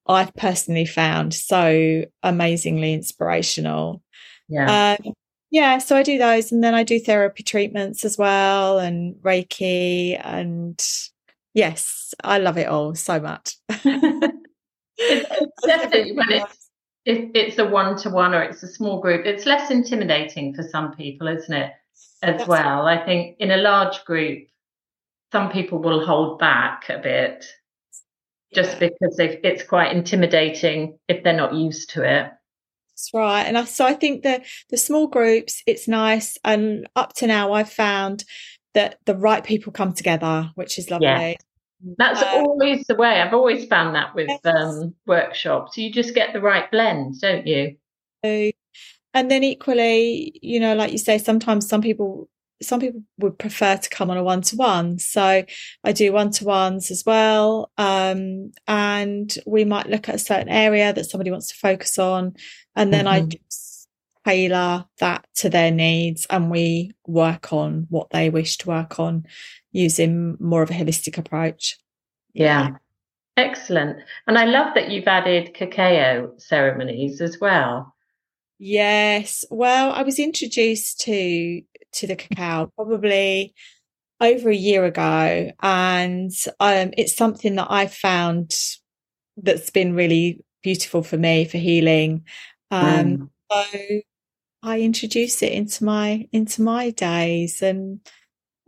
I've 0.08 0.36
personally 0.36 0.86
found 0.86 1.34
so 1.34 2.04
amazingly 2.22 2.94
inspirational. 2.94 4.02
Yeah. 4.50 4.98
Um, 5.00 5.14
yeah, 5.52 5.78
so 5.80 5.96
I 5.96 6.04
do 6.04 6.18
those 6.18 6.52
and 6.52 6.64
then 6.64 6.76
I 6.76 6.84
do 6.84 7.00
therapy 7.00 7.44
treatments 7.44 8.06
as 8.06 8.18
well 8.18 8.78
and 8.78 9.16
Reiki 9.16 10.20
and 10.24 10.80
yes, 11.54 12.14
I 12.24 12.38
love 12.40 12.58
it 12.58 12.68
all 12.68 12.94
so 12.96 13.20
much. 13.20 13.56
it's, 13.70 14.42
it's 14.98 15.66
definitely 15.66 16.12
when 16.12 16.32
it's 16.32 16.70
if 17.06 17.32
it's 17.34 17.58
a 17.58 17.66
one 17.66 17.96
to 17.98 18.10
one 18.10 18.36
or 18.36 18.44
it's 18.44 18.62
a 18.62 18.68
small 18.68 19.00
group, 19.00 19.26
it's 19.26 19.46
less 19.46 19.72
intimidating 19.72 20.54
for 20.54 20.62
some 20.62 20.94
people, 20.96 21.28
isn't 21.28 21.56
it? 21.56 21.72
As 22.22 22.38
That's 22.38 22.48
well. 22.50 22.86
I 22.86 23.04
think 23.06 23.38
in 23.40 23.52
a 23.52 23.58
large 23.58 24.04
group, 24.06 24.48
some 25.32 25.52
people 25.52 25.80
will 25.80 26.06
hold 26.06 26.40
back 26.40 26.90
a 26.90 26.98
bit 26.98 27.46
just 28.54 28.80
because 28.80 29.16
it's 29.20 29.64
quite 29.64 29.96
intimidating 29.96 30.98
if 31.08 31.24
they're 31.24 31.34
not 31.34 31.54
used 31.54 31.92
to 31.92 32.04
it. 32.04 32.32
That's 32.90 33.10
right. 33.14 33.44
And 33.44 33.58
I, 33.58 33.64
so 33.66 33.86
I 33.86 33.94
think 33.94 34.24
that 34.24 34.44
the 34.70 34.78
small 34.78 35.08
groups, 35.08 35.64
it's 35.66 35.88
nice. 35.88 36.38
And 36.44 36.88
up 36.96 37.14
to 37.18 37.28
now, 37.28 37.54
I've 37.54 37.72
found 37.72 38.26
that 38.74 38.98
the 39.06 39.16
right 39.16 39.44
people 39.44 39.72
come 39.72 39.94
together, 39.94 40.52
which 40.56 40.78
is 40.78 40.90
lovely. 40.90 41.08
Yeah. 41.08 41.34
That's 41.98 42.22
uh, 42.22 42.26
always 42.26 42.86
the 42.88 42.96
way. 42.96 43.22
I've 43.22 43.34
always 43.34 43.66
found 43.68 43.96
that 43.96 44.14
with 44.14 44.28
yes. 44.28 44.40
um, 44.54 44.96
workshops. 45.06 45.78
You 45.78 45.94
just 45.94 46.14
get 46.14 46.34
the 46.34 46.42
right 46.42 46.70
blend, 46.70 47.22
don't 47.22 47.48
you? 47.48 47.78
And 49.14 49.30
then 49.30 49.44
equally, 49.44 50.40
you 50.42 50.60
know, 50.60 50.76
like 50.76 50.92
you 50.92 50.98
say, 50.98 51.18
sometimes 51.18 51.68
some 51.68 51.82
people 51.82 52.30
some 52.62 52.80
people 52.80 53.02
would 53.18 53.38
prefer 53.38 53.78
to 53.78 53.90
come 53.90 54.10
on 54.10 54.18
a 54.18 54.24
one 54.24 54.42
to 54.42 54.56
one. 54.58 55.00
So 55.00 55.44
I 55.84 55.92
do 55.92 56.12
one 56.12 56.32
to 56.32 56.44
ones 56.44 56.92
as 56.92 57.04
well. 57.06 57.72
Um, 57.78 58.52
and 58.68 59.34
we 59.46 59.64
might 59.64 59.90
look 59.90 60.10
at 60.10 60.16
a 60.16 60.20
certain 60.20 60.50
area 60.50 60.92
that 60.92 61.06
somebody 61.06 61.32
wants 61.32 61.48
to 61.48 61.56
focus 61.56 61.98
on. 61.98 62.36
And 62.76 62.94
then 62.94 63.06
mm-hmm. 63.06 63.26
I 63.26 63.38
just 63.48 63.88
tailor 64.26 64.86
that 65.00 65.26
to 65.36 65.50
their 65.50 65.72
needs 65.72 66.28
and 66.30 66.52
we 66.52 66.92
work 67.08 67.54
on 67.54 67.88
what 67.90 68.10
they 68.10 68.30
wish 68.30 68.58
to 68.58 68.68
work 68.68 69.00
on 69.00 69.26
using 69.72 70.36
more 70.40 70.62
of 70.62 70.70
a 70.70 70.74
holistic 70.74 71.18
approach. 71.18 71.78
Yeah. 72.34 72.72
Excellent. 73.38 74.00
And 74.28 74.38
I 74.38 74.46
love 74.46 74.74
that 74.76 74.92
you've 74.92 75.08
added 75.08 75.54
cacao 75.54 76.34
ceremonies 76.38 77.22
as 77.22 77.40
well. 77.40 77.96
Yes. 78.60 79.46
Well, 79.50 79.92
I 79.92 80.04
was 80.04 80.20
introduced 80.20 81.02
to 81.02 81.62
to 81.92 82.08
the 82.08 82.16
cacao 82.16 82.72
probably 82.76 83.56
over 84.22 84.50
a 84.50 84.56
year 84.56 84.86
ago 84.86 85.52
and 85.62 86.32
um, 86.60 86.92
it's 86.98 87.16
something 87.16 87.56
that 87.56 87.68
I 87.70 87.88
found 87.88 88.54
that's 89.38 89.70
been 89.70 89.96
really 89.96 90.44
beautiful 90.62 91.04
for 91.04 91.18
me 91.18 91.46
for 91.46 91.58
healing. 91.58 92.26
Um, 92.70 93.18
mm. 93.18 93.30
so 93.52 94.02
I 94.62 94.82
introduce 94.82 95.42
it 95.42 95.54
into 95.54 95.86
my 95.86 96.28
into 96.32 96.62
my 96.62 96.90
days 96.92 97.62
and 97.62 98.02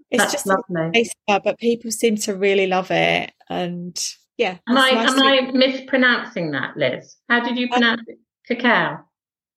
it's 0.10 0.24
That's 0.24 0.34
just 0.34 0.48
lovely. 0.48 1.10
but 1.28 1.58
people 1.60 1.92
seem 1.92 2.18
to 2.18 2.36
really 2.36 2.68
love 2.68 2.92
it. 2.92 3.32
And 3.50 3.98
yeah. 4.38 4.58
Am 4.68 4.78
I 4.78 4.92
nice 4.92 5.12
am 5.12 5.18
to... 5.18 5.24
I 5.24 5.52
mispronouncing 5.52 6.52
that, 6.52 6.76
Liz? 6.76 7.16
How 7.30 7.42
did 7.42 7.58
you 7.58 7.70
pronounce 7.70 8.02
um, 8.02 8.06
it? 8.08 8.20
Cacao. 8.48 9.06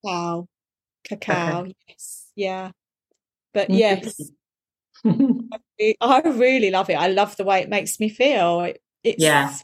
Cacao. 0.04 0.49
Cacao, 1.04 1.61
okay. 1.62 1.75
yes. 1.88 2.26
Yeah. 2.34 2.70
But 3.52 3.70
yes. 3.70 4.20
I 5.04 6.23
really 6.25 6.70
love 6.70 6.90
it. 6.90 6.94
I 6.94 7.08
love 7.08 7.37
the 7.37 7.44
way 7.44 7.61
it 7.61 7.68
makes 7.68 8.00
me 8.00 8.08
feel. 8.08 8.73
it's 9.02 9.23
yeah. 9.23 9.54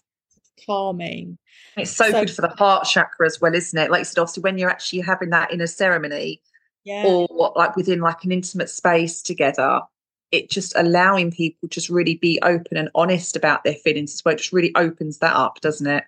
calming. 0.66 1.38
It's 1.76 1.90
so, 1.90 2.11
so, 2.11 2.20
good 2.20 2.30
for 2.30 2.42
the 2.42 2.49
heart 2.49 2.87
chakra 2.87 3.26
as 3.26 3.40
well, 3.40 3.54
isn't 3.54 3.78
it? 3.78 3.90
Like 3.90 4.00
you 4.00 4.04
said, 4.04 4.20
obviously, 4.20 4.42
when 4.42 4.59
you're 4.59 4.70
actually 4.70 5.00
having 5.00 5.30
that 5.30 5.52
in 5.52 5.61
a 5.61 5.66
ceremony, 5.66 6.42
yeah. 6.85 7.04
or 7.06 7.52
like 7.56 7.76
within 7.76 8.00
like 8.00 8.25
an 8.25 8.32
intimate 8.32 8.70
space 8.70 9.23
together, 9.23 9.80
it 10.30 10.50
just 10.50 10.75
allowing 10.76 11.30
people 11.30 11.68
just 11.68 11.88
really 11.88 12.16
be 12.16 12.38
open 12.42 12.76
and 12.76 12.90
honest 12.94 13.37
about 13.37 13.64
their 13.64 13.75
feelings 13.75 14.14
as 14.14 14.25
well. 14.25 14.35
It 14.35 14.38
just 14.38 14.52
really 14.52 14.75
opens 14.76 15.18
that 15.18 15.35
up, 15.35 15.61
doesn't 15.61 15.87
it? 15.87 16.04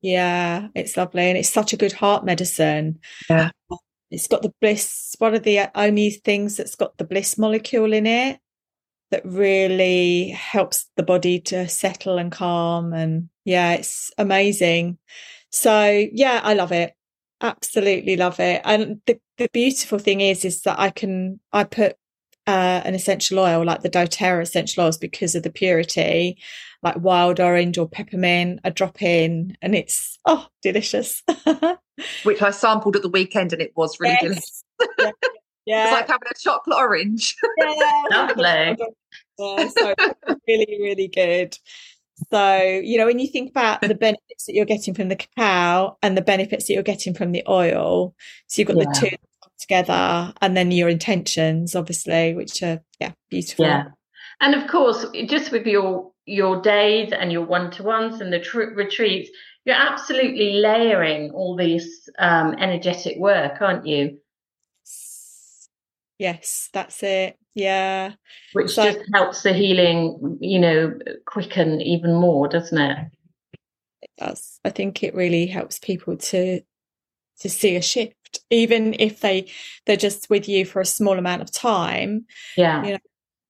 Yeah, 0.00 0.68
it's 0.74 0.96
lovely. 0.96 1.22
And 1.22 1.36
it's 1.36 1.50
such 1.50 1.72
a 1.72 1.76
good 1.76 1.92
heart 1.92 2.24
medicine. 2.24 2.98
Yeah. 3.28 3.50
It's 4.10 4.26
got 4.26 4.42
the 4.42 4.52
bliss, 4.60 5.14
one 5.18 5.34
of 5.34 5.42
the 5.44 5.60
uh, 5.60 5.70
only 5.74 6.10
things 6.10 6.56
that's 6.56 6.74
got 6.74 6.96
the 6.98 7.04
bliss 7.04 7.38
molecule 7.38 7.92
in 7.92 8.06
it 8.06 8.40
that 9.10 9.24
really 9.24 10.30
helps 10.30 10.86
the 10.96 11.02
body 11.02 11.40
to 11.40 11.68
settle 11.68 12.18
and 12.18 12.32
calm. 12.32 12.92
And 12.92 13.28
yeah, 13.44 13.72
it's 13.74 14.10
amazing. 14.18 14.98
So 15.50 16.08
yeah, 16.12 16.40
I 16.42 16.54
love 16.54 16.72
it. 16.72 16.94
Absolutely 17.40 18.16
love 18.16 18.40
it. 18.40 18.62
And 18.64 19.00
the, 19.06 19.18
the 19.38 19.48
beautiful 19.52 19.98
thing 19.98 20.20
is, 20.20 20.44
is 20.44 20.62
that 20.62 20.78
I 20.78 20.90
can, 20.90 21.40
I 21.52 21.64
put 21.64 21.96
uh, 22.46 22.82
an 22.84 22.94
essential 22.94 23.38
oil 23.38 23.64
like 23.64 23.82
the 23.82 23.90
doTERRA 23.90 24.42
essential 24.42 24.84
oils 24.84 24.98
because 24.98 25.34
of 25.34 25.42
the 25.42 25.50
purity, 25.50 26.38
like 26.82 26.96
wild 26.96 27.40
orange 27.40 27.78
or 27.78 27.88
peppermint, 27.88 28.60
a 28.64 28.70
drop 28.70 29.02
in, 29.02 29.56
and 29.62 29.74
it's 29.74 30.18
oh 30.24 30.46
delicious. 30.62 31.22
Which 32.22 32.40
I 32.40 32.50
sampled 32.50 32.96
at 32.96 33.02
the 33.02 33.08
weekend, 33.08 33.52
and 33.52 33.60
it 33.60 33.72
was 33.76 34.00
really 34.00 34.16
yes. 34.22 34.22
delicious. 34.22 34.64
yeah. 34.98 35.10
yeah. 35.66 35.84
it's 35.84 35.92
like 35.92 36.08
having 36.08 36.28
a 36.30 36.38
chocolate 36.38 36.78
orange. 36.78 37.36
yeah, 37.58 38.02
lovely. 38.10 38.76
Yeah, 39.38 39.68
so 39.68 39.94
really, 40.48 40.78
really 40.80 41.08
good. 41.08 41.56
So, 42.30 42.62
you 42.62 42.98
know, 42.98 43.06
when 43.06 43.18
you 43.18 43.28
think 43.28 43.50
about 43.50 43.80
the 43.80 43.94
benefits 43.94 44.44
that 44.46 44.54
you're 44.54 44.66
getting 44.66 44.92
from 44.92 45.08
the 45.08 45.16
cacao 45.16 45.96
and 46.02 46.16
the 46.16 46.22
benefits 46.22 46.66
that 46.66 46.74
you're 46.74 46.82
getting 46.82 47.14
from 47.14 47.32
the 47.32 47.42
oil, 47.48 48.14
so 48.46 48.60
you've 48.60 48.68
got 48.68 48.76
yeah. 48.76 48.84
the 48.84 49.00
two 49.00 49.16
together 49.60 50.32
and 50.40 50.56
then 50.56 50.70
your 50.70 50.88
intentions 50.88 51.76
obviously 51.76 52.34
which 52.34 52.62
are 52.62 52.80
yeah 52.98 53.12
beautiful. 53.28 53.66
Yeah. 53.66 53.84
And 54.40 54.54
of 54.54 54.68
course 54.68 55.04
just 55.26 55.52
with 55.52 55.66
your 55.66 56.10
your 56.26 56.60
days 56.60 57.12
and 57.12 57.30
your 57.30 57.44
one-to-ones 57.44 58.20
and 58.20 58.32
the 58.32 58.40
tr- 58.40 58.74
retreats 58.74 59.30
you're 59.64 59.76
absolutely 59.76 60.54
layering 60.54 61.30
all 61.32 61.56
this 61.56 62.08
um, 62.18 62.54
energetic 62.58 63.18
work 63.18 63.60
aren't 63.60 63.86
you? 63.86 64.18
Yes 66.18 66.70
that's 66.72 67.02
it. 67.02 67.36
Yeah. 67.54 68.12
Which 68.52 68.70
so, 68.70 68.84
just 68.84 69.04
helps 69.12 69.42
the 69.42 69.52
healing 69.52 70.38
you 70.40 70.58
know 70.58 70.98
quicken 71.26 71.80
even 71.80 72.14
more 72.14 72.48
doesn't 72.48 72.78
it? 72.78 72.98
It 74.02 74.10
does. 74.16 74.58
I 74.64 74.70
think 74.70 75.02
it 75.02 75.14
really 75.14 75.46
helps 75.46 75.78
people 75.78 76.16
to 76.16 76.62
to 77.40 77.48
see 77.48 77.76
a 77.76 77.82
shift 77.82 78.19
even 78.50 78.94
if 78.98 79.20
they 79.20 79.50
they're 79.86 79.96
just 79.96 80.28
with 80.30 80.48
you 80.48 80.64
for 80.64 80.80
a 80.80 80.86
small 80.86 81.18
amount 81.18 81.42
of 81.42 81.52
time 81.52 82.24
yeah 82.56 82.84
you 82.84 82.92
know 82.92 82.98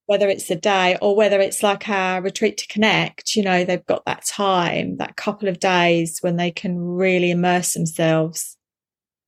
whether 0.07 0.29
it's 0.29 0.51
a 0.51 0.57
day 0.57 0.99
or 1.01 1.15
whether 1.15 1.41
it's 1.41 1.63
like 1.63 1.89
a 1.89 2.21
retreat 2.23 2.57
to 2.59 2.67
connect 2.67 3.37
you 3.37 3.43
know 3.43 3.65
they've 3.65 3.87
got 3.87 4.05
that 4.05 4.25
time 4.27 4.97
that 4.97 5.17
couple 5.17 5.49
of 5.49 5.61
days 5.61 6.19
when 6.21 6.37
they 6.37 6.51
can 6.51 6.79
really 6.79 7.31
immerse 7.31 7.75
themselves 7.75 8.57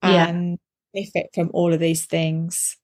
yeah. 0.03 0.29
and 0.29 0.59
benefit 0.93 1.29
from 1.35 1.51
all 1.55 1.73
of 1.73 1.81
these 1.81 2.05
things 2.07 2.77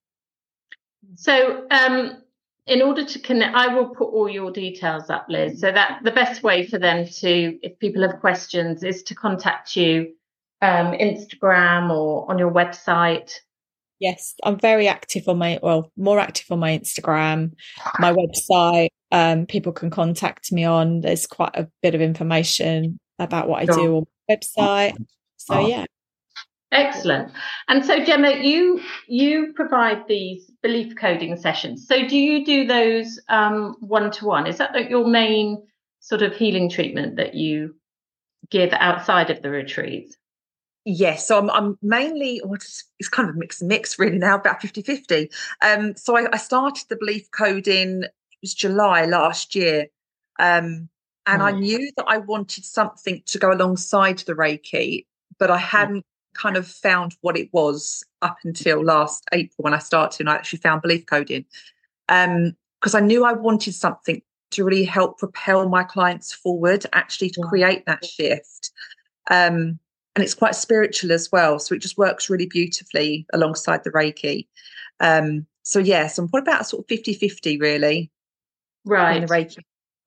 so 1.17 1.67
um 1.71 2.23
in 2.69 2.83
order 2.83 3.03
to 3.03 3.19
connect, 3.19 3.57
I 3.57 3.75
will 3.75 3.89
put 3.89 4.11
all 4.11 4.29
your 4.29 4.51
details 4.51 5.09
up, 5.09 5.27
Liz. 5.31 5.59
So 5.61 5.73
that 5.73 6.01
the 6.05 6.11
best 6.11 6.43
way 6.43 6.67
for 6.67 6.79
them 6.79 7.07
to, 7.07 7.59
if 7.63 7.79
people 7.79 8.03
have 8.03 8.21
questions, 8.21 8.83
is 8.83 9.03
to 9.05 9.15
contact 9.15 9.75
you 9.75 10.13
um, 10.63 10.93
Instagram 10.93 11.91
or 11.91 12.31
on 12.31 12.39
your 12.39 12.51
website. 12.51 13.33
Yes, 14.01 14.35
I'm 14.45 14.59
very 14.59 14.87
active 14.87 15.29
on 15.29 15.39
my 15.39 15.59
well, 15.63 15.91
more 15.97 16.21
active 16.21 16.47
on 16.51 16.61
my 16.61 16.79
Instagram, 16.79 17.53
my 17.99 18.13
website. 18.13 18.91
Um, 19.11 19.47
people 19.47 19.73
can 19.73 19.91
contact 19.91 20.53
me 20.53 20.65
on. 20.65 21.01
There's 21.01 21.27
quite 21.27 21.55
a 21.55 21.69
bit 21.83 21.95
of 21.95 22.01
information 22.01 23.01
about 23.19 23.49
what 23.49 23.63
I 23.63 23.65
do 23.65 23.97
on 23.97 24.07
my 24.29 24.37
website. 24.37 24.97
So 25.37 25.67
yeah. 25.67 25.87
Excellent. 26.71 27.33
And 27.69 27.85
so 27.85 28.05
Gemma, 28.05 28.37
you 28.43 28.81
you 29.07 29.53
provide 29.55 30.07
these 30.07 30.51
belief 30.63 30.95
coding 30.97 31.37
sessions. 31.37 31.87
So 31.87 32.07
do 32.07 32.17
you 32.17 32.45
do 32.45 32.67
those 32.67 33.19
one 33.29 34.11
to 34.13 34.27
one? 34.27 34.47
Is 34.47 34.59
that 34.59 34.91
your 34.91 35.07
main 35.07 35.63
sort 36.01 36.23
of 36.23 36.37
healing 36.37 36.69
treatment 36.69 37.17
that 37.17 37.35
you 37.35 37.75
give 38.51 38.73
outside 38.75 39.31
of 39.31 39.41
the 39.41 39.51
retreat? 39.51 40.15
Yes, 40.91 41.29
so 41.29 41.39
I'm, 41.39 41.51
I'm 41.51 41.79
mainly, 41.83 42.41
well, 42.43 42.55
it's, 42.55 42.85
kind 43.11 43.29
of 43.29 43.35
a 43.35 43.39
mix 43.39 43.61
and 43.61 43.69
mix 43.69 43.99
really 43.99 44.17
now, 44.17 44.37
about 44.37 44.63
50 44.63 44.81
50. 44.81 45.31
Um, 45.61 45.95
so 45.97 46.17
I, 46.17 46.27
I, 46.33 46.39
started 46.39 46.89
the 46.89 46.97
belief 46.97 47.31
coding, 47.31 48.05
it 48.05 48.13
was 48.41 48.55
July 48.55 49.05
last 49.05 49.55
year. 49.55 49.89
Um, 50.39 50.89
and 51.27 51.43
I 51.43 51.51
knew 51.51 51.93
that 51.99 52.07
I 52.09 52.17
wanted 52.17 52.65
something 52.65 53.23
to 53.27 53.39
go 53.39 53.53
alongside 53.53 54.21
the 54.21 54.33
Reiki, 54.33 55.05
but 55.39 55.51
I 55.51 55.59
hadn't 55.59 56.07
kind 56.33 56.57
of 56.57 56.67
found 56.67 57.15
what 57.21 57.37
it 57.37 57.51
was 57.53 58.03
up 58.23 58.39
until 58.43 58.83
last 58.83 59.27
April 59.33 59.57
when 59.59 59.75
I 59.75 59.79
started 59.81 60.21
and 60.21 60.31
I 60.31 60.37
actually 60.37 60.61
found 60.61 60.81
belief 60.81 61.05
coding. 61.05 61.45
Um, 62.09 62.57
because 62.81 62.95
I 62.95 63.01
knew 63.01 63.27
I 63.27 63.35
wanted 63.35 63.75
something 63.75 64.23
to 64.53 64.65
really 64.65 64.85
help 64.85 65.19
propel 65.19 65.69
my 65.69 65.83
clients 65.83 66.33
forward, 66.33 66.87
actually 66.95 67.29
to 67.29 67.43
create 67.43 67.85
that 67.85 68.07
shift. 68.07 68.71
Um, 69.31 69.79
and 70.19 70.25
it's 70.25 70.35
quite 70.35 70.57
spiritual 70.57 71.13
as 71.13 71.31
well. 71.31 71.61
So 71.61 71.77
it 71.77 71.79
just 71.79 71.97
works 71.97 72.29
really 72.29 72.47
beautifully 72.47 73.25
alongside 73.33 73.85
the 73.85 73.93
Reiki. 73.93 74.49
Um, 74.99 75.47
so 75.63 75.79
yes, 75.79 75.87
yeah, 75.87 76.07
so 76.09 76.23
I'm 76.25 76.29
probably 76.29 76.51
about 76.51 76.67
sort 76.67 76.83
of 76.83 76.89
50 76.89 77.15
50 77.15 77.57
really. 77.59 78.11
Right. 78.85 79.19
In 79.19 79.27
the 79.27 79.29
Reiki 79.29 79.59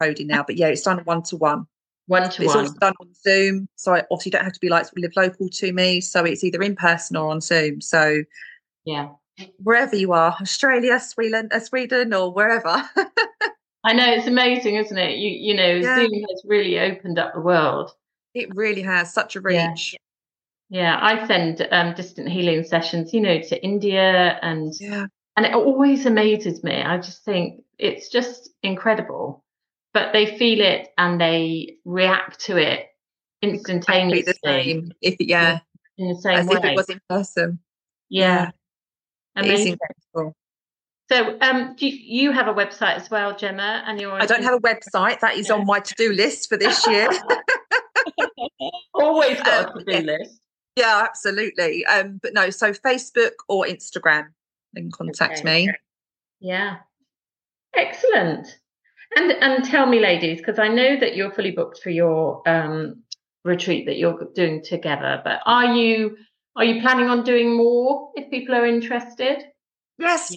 coding 0.01 0.27
now. 0.27 0.43
But 0.43 0.57
yeah, 0.57 0.67
it's 0.67 0.81
done 0.81 0.99
one 1.05 1.23
to 1.23 1.37
one. 1.37 1.65
One 2.07 2.23
to 2.23 2.43
it's 2.43 2.53
one. 2.53 2.65
It's 2.65 2.71
also 2.71 2.79
done 2.79 2.93
on 2.99 3.13
Zoom. 3.13 3.69
So 3.77 3.95
I 3.95 4.03
obviously 4.11 4.31
don't 4.31 4.43
have 4.43 4.51
to 4.51 4.59
be 4.59 4.67
like 4.67 4.87
live 4.97 5.13
local 5.15 5.47
to 5.47 5.71
me. 5.71 6.01
So 6.01 6.25
it's 6.25 6.43
either 6.43 6.61
in 6.61 6.75
person 6.75 7.15
or 7.15 7.31
on 7.31 7.39
Zoom. 7.39 7.79
So 7.79 8.23
yeah. 8.83 9.11
Wherever 9.63 9.95
you 9.95 10.11
are, 10.11 10.35
Australia, 10.41 10.99
Sweden, 10.99 11.47
uh, 11.53 11.61
Sweden 11.61 12.13
or 12.13 12.33
wherever. 12.33 12.83
I 13.85 13.93
know 13.93 14.11
it's 14.11 14.27
amazing, 14.27 14.75
isn't 14.75 14.97
it? 14.97 15.19
You 15.19 15.29
you 15.29 15.55
know, 15.55 15.69
yeah. 15.69 15.95
Zoom 15.95 16.11
has 16.11 16.41
really 16.43 16.77
opened 16.77 17.17
up 17.17 17.33
the 17.33 17.39
world. 17.39 17.91
It 18.33 18.55
really 18.55 18.81
has 18.81 19.13
such 19.13 19.35
a 19.35 19.41
reach. 19.41 19.95
Yeah, 20.69 20.81
yeah. 20.81 20.99
I 21.01 21.27
send 21.27 21.67
um, 21.71 21.93
distant 21.93 22.29
healing 22.29 22.63
sessions, 22.63 23.13
you 23.13 23.21
know, 23.21 23.41
to 23.41 23.63
India 23.63 24.39
and 24.41 24.73
yeah. 24.79 25.07
and 25.37 25.45
it 25.45 25.53
always 25.53 26.05
amazes 26.05 26.63
me. 26.63 26.81
I 26.81 26.97
just 26.97 27.23
think 27.23 27.63
it's 27.77 28.09
just 28.09 28.49
incredible 28.63 29.43
but 29.93 30.13
they 30.13 30.37
feel 30.37 30.61
it 30.61 30.89
and 30.97 31.19
they 31.19 31.77
react 31.85 32.39
to 32.41 32.57
it 32.57 32.87
instantaneously. 33.41 34.19
Exactly 34.19 34.41
the 34.41 34.63
same. 34.63 34.91
If 35.01 35.15
yeah, 35.19 35.59
in 35.97 36.09
the 36.09 36.15
same 36.15 36.37
as 36.37 36.47
way. 36.47 36.57
if 36.57 36.65
it 36.65 36.75
was 36.75 36.89
in 36.89 37.01
person. 37.09 37.59
Yeah, 38.09 38.51
yeah. 39.35 39.41
amazing. 39.41 39.77
So, 41.09 41.37
um, 41.41 41.75
do 41.77 41.87
you, 41.87 42.27
you 42.27 42.31
have 42.31 42.47
a 42.47 42.53
website 42.53 42.95
as 42.95 43.09
well, 43.09 43.35
Gemma? 43.35 43.83
And 43.85 43.99
you're 43.99 44.13
I 44.13 44.25
don't 44.25 44.43
have 44.43 44.53
a 44.53 44.59
website. 44.59 45.19
That 45.19 45.35
is 45.35 45.51
on 45.51 45.65
my 45.65 45.81
to-do 45.81 46.13
list 46.13 46.47
for 46.47 46.57
this 46.57 46.87
year. 46.87 47.09
Always 48.93 49.41
got 49.41 49.69
um, 49.69 49.77
a 49.77 49.79
to-do 49.79 49.91
yeah. 49.91 49.99
list. 49.99 50.39
Yeah, 50.75 51.03
absolutely. 51.05 51.85
Um, 51.85 52.19
but 52.21 52.33
no, 52.33 52.49
so 52.49 52.71
Facebook 52.71 53.31
or 53.49 53.65
Instagram, 53.65 54.27
then 54.73 54.89
contact 54.91 55.39
okay. 55.39 55.65
me. 55.65 55.73
Yeah, 56.39 56.77
excellent. 57.75 58.47
And 59.15 59.31
and 59.31 59.65
tell 59.65 59.85
me, 59.85 59.99
ladies, 59.99 60.39
because 60.39 60.59
I 60.59 60.69
know 60.69 60.97
that 60.99 61.15
you're 61.15 61.31
fully 61.31 61.51
booked 61.51 61.79
for 61.83 61.89
your 61.89 62.47
um, 62.47 63.03
retreat 63.43 63.85
that 63.87 63.97
you're 63.97 64.27
doing 64.33 64.63
together. 64.63 65.21
But 65.23 65.41
are 65.45 65.75
you 65.75 66.17
are 66.55 66.63
you 66.63 66.81
planning 66.81 67.09
on 67.09 67.23
doing 67.23 67.55
more 67.55 68.11
if 68.15 68.29
people 68.29 68.55
are 68.55 68.65
interested? 68.65 69.43
Yes. 69.97 70.35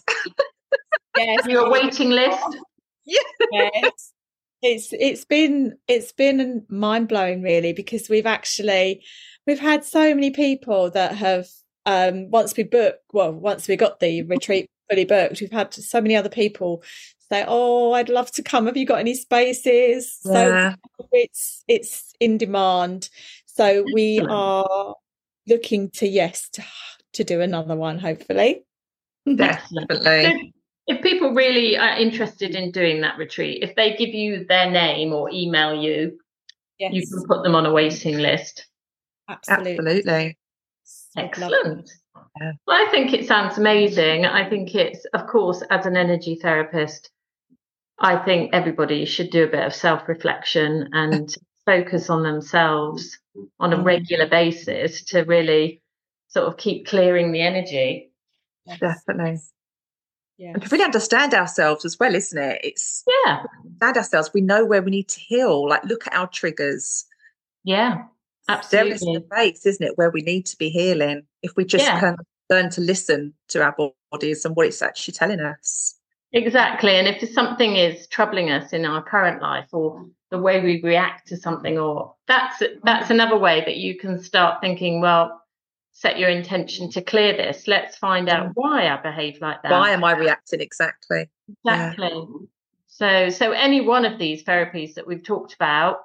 yes. 1.17 1.47
Your 1.47 1.71
waiting 1.71 2.11
list. 2.11 2.43
Yes. 3.07 3.25
yes. 3.53 4.14
It's 4.67 4.89
it's 4.93 5.25
been 5.25 5.77
it's 5.89 6.13
been 6.13 6.65
mind 6.69 7.09
blowing 7.09 7.43
really 7.43 7.73
because 7.73 8.09
we've 8.09 8.27
actually 8.27 9.05
we've 9.47 9.61
had 9.61 9.85
so 9.85 10.15
many 10.15 10.31
people 10.31 10.91
that 10.91 11.15
have 11.15 11.47
um 11.87 12.31
once 12.31 12.57
we 12.57 12.63
booked 12.63 13.03
well 13.13 13.33
once 13.33 13.69
we 13.69 13.77
got 13.77 14.01
the 14.01 14.23
retreat 14.35 14.71
fully 14.89 15.05
booked 15.05 15.41
we've 15.41 15.53
had 15.53 15.73
so 15.75 16.01
many 16.01 16.17
other 16.17 16.31
people 16.31 16.83
say, 17.29 17.45
"Oh, 17.47 17.93
I'd 17.93 18.09
love 18.09 18.31
to 18.33 18.43
come. 18.43 18.67
Have 18.67 18.77
you 18.77 18.87
got 18.87 19.01
any 19.01 19.15
spaces?" 19.15 20.21
Yeah. 20.25 20.75
So 20.75 21.07
it's 21.13 21.65
it's 21.69 22.15
in 22.21 22.39
demand. 22.39 23.09
So 23.47 23.87
we 23.93 24.21
are 24.21 24.95
looking 25.47 25.91
to 25.91 26.09
yes 26.09 26.49
to, 26.51 26.65
to 27.15 27.25
do 27.25 27.41
another 27.41 27.77
one, 27.77 27.99
hopefully. 27.99 28.65
Definitely. 29.37 30.54
If 30.87 31.03
people 31.03 31.33
really 31.33 31.79
are 31.79 31.97
interested 31.97 32.55
in 32.55 32.71
doing 32.71 33.01
that 33.01 33.19
retreat, 33.19 33.63
if 33.63 33.75
they 33.75 33.97
give 33.97 34.11
you 34.11 34.45
their 34.47 34.71
name 34.71 35.13
or 35.13 35.31
email 35.31 35.75
you, 35.75 36.19
yes. 36.79 36.93
you 36.93 37.07
can 37.07 37.27
put 37.27 37.43
them 37.43 37.55
on 37.55 37.67
a 37.67 37.73
waiting 37.73 38.19
list. 38.19 38.67
Absolutely. 39.29 39.73
Absolutely. 39.73 40.39
Excellent. 41.17 41.91
Yeah. 42.41 42.53
Well, 42.67 42.87
I 42.87 42.91
think 42.91 43.13
it 43.13 43.27
sounds 43.27 43.57
amazing. 43.57 44.27
I 44.27 44.49
think 44.49 44.75
it's, 44.75 45.05
of 45.15 45.27
course, 45.27 45.63
as 45.71 45.87
an 45.87 45.97
energy 45.97 46.39
therapist, 46.41 47.11
I 47.99 48.17
think 48.17 48.51
everybody 48.53 49.05
should 49.05 49.31
do 49.31 49.45
a 49.45 49.51
bit 49.51 49.65
of 49.65 49.75
self 49.75 50.09
reflection 50.09 50.91
and 50.93 51.35
focus 51.67 52.11
on 52.11 52.23
themselves 52.23 53.19
on 53.59 53.73
a 53.73 53.79
mm. 53.79 53.85
regular 53.85 54.29
basis 54.29 55.05
to 55.05 55.23
really 55.23 55.81
sort 56.29 56.47
of 56.47 56.59
keep 56.59 56.87
clearing 56.87 57.33
the 57.33 57.41
energy. 57.41 58.11
Definitely. 58.81 59.39
Yeah. 60.37 60.53
And 60.55 60.63
to 60.63 60.69
really 60.69 60.85
understand 60.85 61.33
ourselves 61.33 61.85
as 61.85 61.99
well, 61.99 62.15
isn't 62.15 62.39
it? 62.39 62.61
It's 62.65 63.05
yeah, 63.25 63.45
understand 63.65 63.97
ourselves. 63.97 64.31
We 64.35 64.41
know 64.41 64.65
where 64.65 64.83
we 64.83 64.91
need 64.91 65.09
to 65.09 65.21
heal. 65.21 65.69
Like 65.69 65.85
look 65.85 66.07
at 66.07 66.15
our 66.15 66.27
triggers. 66.27 67.05
Yeah, 67.63 68.05
absolutely. 68.49 68.89
There 68.91 68.95
is 68.95 69.01
the 69.01 69.27
base, 69.31 69.67
isn't 69.67 69.87
it, 69.87 69.97
where 69.97 70.11
we 70.11 70.23
need 70.23 70.47
to 70.47 70.57
be 70.57 70.71
healing 70.71 71.23
if 71.43 71.53
we 71.57 71.65
just 71.65 71.85
yeah. 71.85 72.01
can 72.01 72.17
learn 72.51 72.71
to 72.71 72.81
listen 72.81 73.35
to 73.49 73.63
our 73.63 73.75
bodies 74.11 74.45
and 74.45 74.57
what 74.57 74.67
it's 74.67 74.83
actually 74.83 75.13
telling 75.13 75.41
us. 75.41 75.95
Exactly. 76.33 76.97
And 76.97 77.07
if 77.07 77.31
something 77.31 77.77
is 77.77 78.09
troubling 78.09 78.51
us 78.51 78.73
in 78.73 78.85
our 78.85 79.03
current 79.03 79.41
life 79.41 79.69
or 79.73 80.05
the 80.31 80.39
way 80.39 80.61
we 80.61 80.83
react 80.83 81.29
to 81.29 81.37
something, 81.37 81.79
or 81.79 82.17
that's 82.27 82.61
that's 82.83 83.09
another 83.09 83.39
way 83.39 83.63
that 83.65 83.77
you 83.77 83.97
can 83.97 84.21
start 84.21 84.61
thinking, 84.61 85.01
well, 85.01 85.41
set 85.95 86.19
your 86.19 86.29
intention 86.29 86.91
to 86.91 87.01
clear 87.01 87.37
this. 87.37 87.67
Let's 87.67 87.97
find 87.97 88.29
out 88.29 88.51
why 88.55 88.89
I 88.89 89.01
behave 89.01 89.41
like 89.41 89.63
that. 89.63 89.71
Why 89.71 89.91
am 89.91 90.05
I 90.05 90.13
reacting 90.13 90.61
exactly? 90.61 91.31
Exactly. 91.65 92.11
Yeah. 92.13 92.47
So 92.87 93.31
so 93.31 93.53
any 93.53 93.81
one 93.81 94.05
of 94.05 94.19
these 94.19 94.45
therapies 94.45 94.95
that 94.95 95.07
we've 95.07 95.23
talked 95.23 95.55
about 95.55 96.01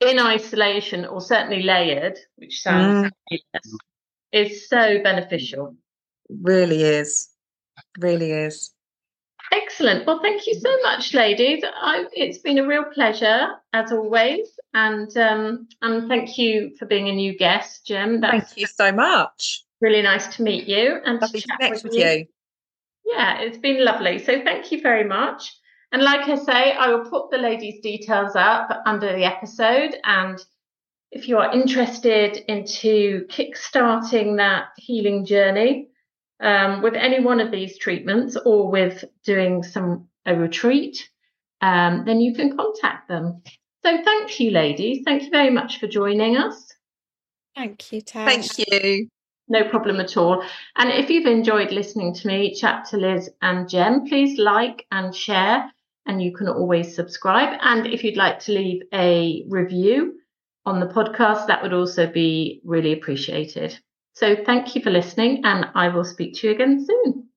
in 0.00 0.18
isolation 0.18 1.04
or 1.04 1.20
certainly 1.20 1.62
layered, 1.62 2.18
which 2.36 2.60
sounds 2.60 3.10
mm. 3.32 3.38
is 4.32 4.68
so 4.68 5.02
beneficial. 5.02 5.76
Really 6.28 6.82
is. 6.82 7.28
Really 7.98 8.32
is. 8.32 8.72
Excellent. 9.52 10.06
Well, 10.06 10.20
thank 10.20 10.46
you 10.46 10.54
so 10.54 10.76
much, 10.82 11.14
ladies. 11.14 11.62
I, 11.64 12.06
it's 12.12 12.38
been 12.38 12.58
a 12.58 12.66
real 12.66 12.84
pleasure 12.84 13.48
as 13.72 13.92
always, 13.92 14.48
and 14.74 15.14
um, 15.16 15.68
and 15.82 16.08
thank 16.08 16.36
you 16.36 16.74
for 16.78 16.86
being 16.86 17.08
a 17.08 17.12
new 17.12 17.36
guest, 17.36 17.86
Jim. 17.86 18.20
That's 18.20 18.48
thank 18.48 18.58
you 18.58 18.66
so 18.66 18.92
much. 18.92 19.62
Really 19.80 20.02
nice 20.02 20.34
to 20.36 20.42
meet 20.42 20.66
you 20.66 20.98
and 21.04 21.20
lovely 21.20 21.40
to 21.40 21.48
chat 21.60 21.70
with, 21.70 21.84
with 21.84 21.94
you. 21.94 22.06
you. 22.06 22.26
Yeah, 23.04 23.40
it's 23.40 23.58
been 23.58 23.84
lovely. 23.84 24.18
So 24.18 24.42
thank 24.42 24.72
you 24.72 24.80
very 24.80 25.04
much. 25.04 25.54
And 25.92 26.02
like 26.02 26.28
I 26.28 26.34
say, 26.34 26.72
I 26.72 26.88
will 26.88 27.08
put 27.08 27.30
the 27.30 27.38
ladies' 27.38 27.80
details 27.80 28.34
up 28.34 28.68
under 28.84 29.14
the 29.14 29.24
episode. 29.24 29.96
And 30.04 30.38
if 31.12 31.28
you 31.28 31.38
are 31.38 31.52
interested 31.52 32.38
into 32.48 33.26
kickstarting 33.28 34.38
that 34.38 34.66
healing 34.76 35.24
journey, 35.24 35.88
um, 36.40 36.82
with 36.82 36.94
any 36.94 37.20
one 37.20 37.40
of 37.40 37.50
these 37.50 37.78
treatments 37.78 38.36
or 38.36 38.70
with 38.70 39.04
doing 39.24 39.62
some 39.62 40.08
a 40.26 40.34
retreat, 40.34 41.08
um, 41.60 42.04
then 42.04 42.20
you 42.20 42.34
can 42.34 42.56
contact 42.56 43.08
them. 43.08 43.42
So 43.84 44.02
thank 44.02 44.40
you, 44.40 44.50
ladies. 44.50 45.02
Thank 45.04 45.22
you 45.22 45.30
very 45.30 45.50
much 45.50 45.78
for 45.78 45.86
joining 45.86 46.36
us. 46.36 46.74
Thank 47.54 47.92
you, 47.92 48.00
Tash. 48.00 48.48
Thank 48.48 48.68
you. 48.68 49.08
No 49.48 49.68
problem 49.68 50.00
at 50.00 50.16
all. 50.16 50.42
And 50.74 50.90
if 50.90 51.08
you've 51.08 51.26
enjoyed 51.26 51.70
listening 51.70 52.12
to 52.14 52.26
me 52.26 52.54
chat 52.54 52.86
to 52.86 52.96
Liz 52.96 53.30
and 53.40 53.68
Jen, 53.68 54.08
please 54.08 54.38
like 54.38 54.84
and 54.90 55.14
share. 55.14 55.70
And 56.06 56.20
you 56.20 56.34
can 56.34 56.48
always 56.48 56.94
subscribe. 56.94 57.56
And 57.62 57.86
if 57.86 58.02
you'd 58.02 58.16
like 58.16 58.40
to 58.40 58.52
leave 58.52 58.82
a 58.92 59.44
review 59.48 60.14
on 60.64 60.80
the 60.80 60.86
podcast, 60.86 61.46
that 61.46 61.62
would 61.62 61.72
also 61.72 62.08
be 62.08 62.60
really 62.64 62.92
appreciated. 62.92 63.78
So 64.16 64.34
thank 64.34 64.74
you 64.74 64.80
for 64.80 64.88
listening, 64.88 65.42
and 65.44 65.66
I 65.74 65.88
will 65.88 66.02
speak 66.02 66.36
to 66.36 66.46
you 66.46 66.54
again 66.54 66.82
soon. 66.86 67.28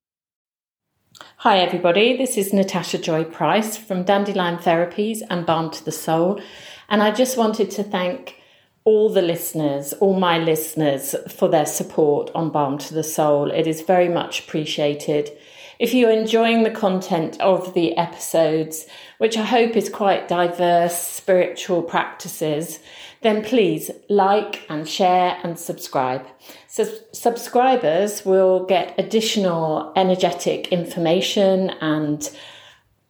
Hi, 1.40 1.60
everybody. 1.60 2.16
This 2.16 2.38
is 2.38 2.54
Natasha 2.54 2.98
Joy 2.98 3.26
Price 3.26 3.76
from 3.76 4.06
Dandelion 4.06 4.60
Therapies 4.60 5.20
and 5.30 5.46
Balm 5.46 5.72
to 5.72 5.84
the 5.84 5.92
Soul. 5.92 6.42
And 6.88 7.04
I 7.04 7.12
just 7.12 7.38
wanted 7.38 7.70
to 7.72 7.84
thank 7.84 8.38
all 8.86 9.10
the 9.10 9.22
listeners, 9.22 9.92
all 9.92 10.18
my 10.18 10.40
listeners, 10.40 11.16
for 11.28 11.50
their 11.50 11.66
support 11.66 12.32
on 12.34 12.50
Balm 12.50 12.78
to 12.78 12.94
the 12.94 13.04
Soul. 13.04 13.52
It 13.52 13.68
is 13.68 13.82
very 13.82 14.08
much 14.08 14.46
appreciated. 14.48 15.32
If 15.80 15.94
you're 15.94 16.12
enjoying 16.12 16.64
the 16.64 16.72
content 16.72 17.40
of 17.40 17.74
the 17.74 17.96
episodes, 17.96 18.86
which 19.18 19.38
I 19.38 19.44
hope 19.44 19.78
is 19.78 19.88
quite 19.88 20.28
diverse 20.28 20.98
spiritual 20.98 21.84
practices, 21.84 22.80
then 23.22 23.46
please 23.46 23.90
like 24.10 24.66
and 24.70 24.88
share 24.88 25.38
and 25.42 25.58
subscribe. 25.58 26.26
So, 26.68 26.86
subscribers 27.14 28.26
will 28.26 28.66
get 28.66 28.94
additional 29.00 29.94
energetic 29.96 30.68
information 30.68 31.70
and 31.82 32.30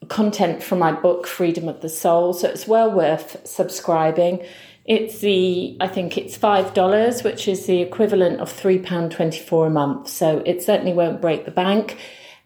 content 0.07 0.61
from 0.61 0.77
my 0.77 0.91
book, 0.91 1.25
Freedom 1.25 1.67
of 1.67 1.81
the 1.81 1.89
Soul. 1.89 2.33
So, 2.33 2.49
it's 2.49 2.67
well 2.67 2.91
worth 2.91 3.47
subscribing. 3.47 4.45
It's 4.85 5.19
the, 5.19 5.75
I 5.81 5.87
think 5.87 6.19
it's 6.19 6.37
$5, 6.37 7.23
which 7.23 7.47
is 7.47 7.65
the 7.65 7.81
equivalent 7.81 8.39
of 8.41 8.53
£3.24 8.53 9.67
a 9.67 9.69
month. 9.71 10.07
So, 10.07 10.43
it 10.45 10.61
certainly 10.61 10.93
won't 10.93 11.19
break 11.19 11.45
the 11.45 11.51
bank. 11.51 11.97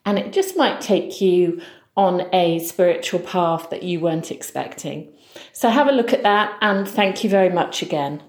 And 0.06 0.20
it 0.20 0.34
just 0.34 0.58
might 0.58 0.82
take 0.82 1.22
you 1.22 1.62
on 1.96 2.28
a 2.34 2.60
spiritual 2.60 3.20
path 3.20 3.70
that 3.70 3.84
you 3.84 4.00
weren't 4.00 4.32
expecting. 4.32 5.14
So 5.52 5.70
have 5.70 5.88
a 5.88 5.92
look 5.92 6.14
at 6.14 6.24
that 6.24 6.58
and 6.62 6.88
thank 6.88 7.24
you 7.24 7.30
very 7.30 7.50
much 7.50 7.82
again. 7.82 8.24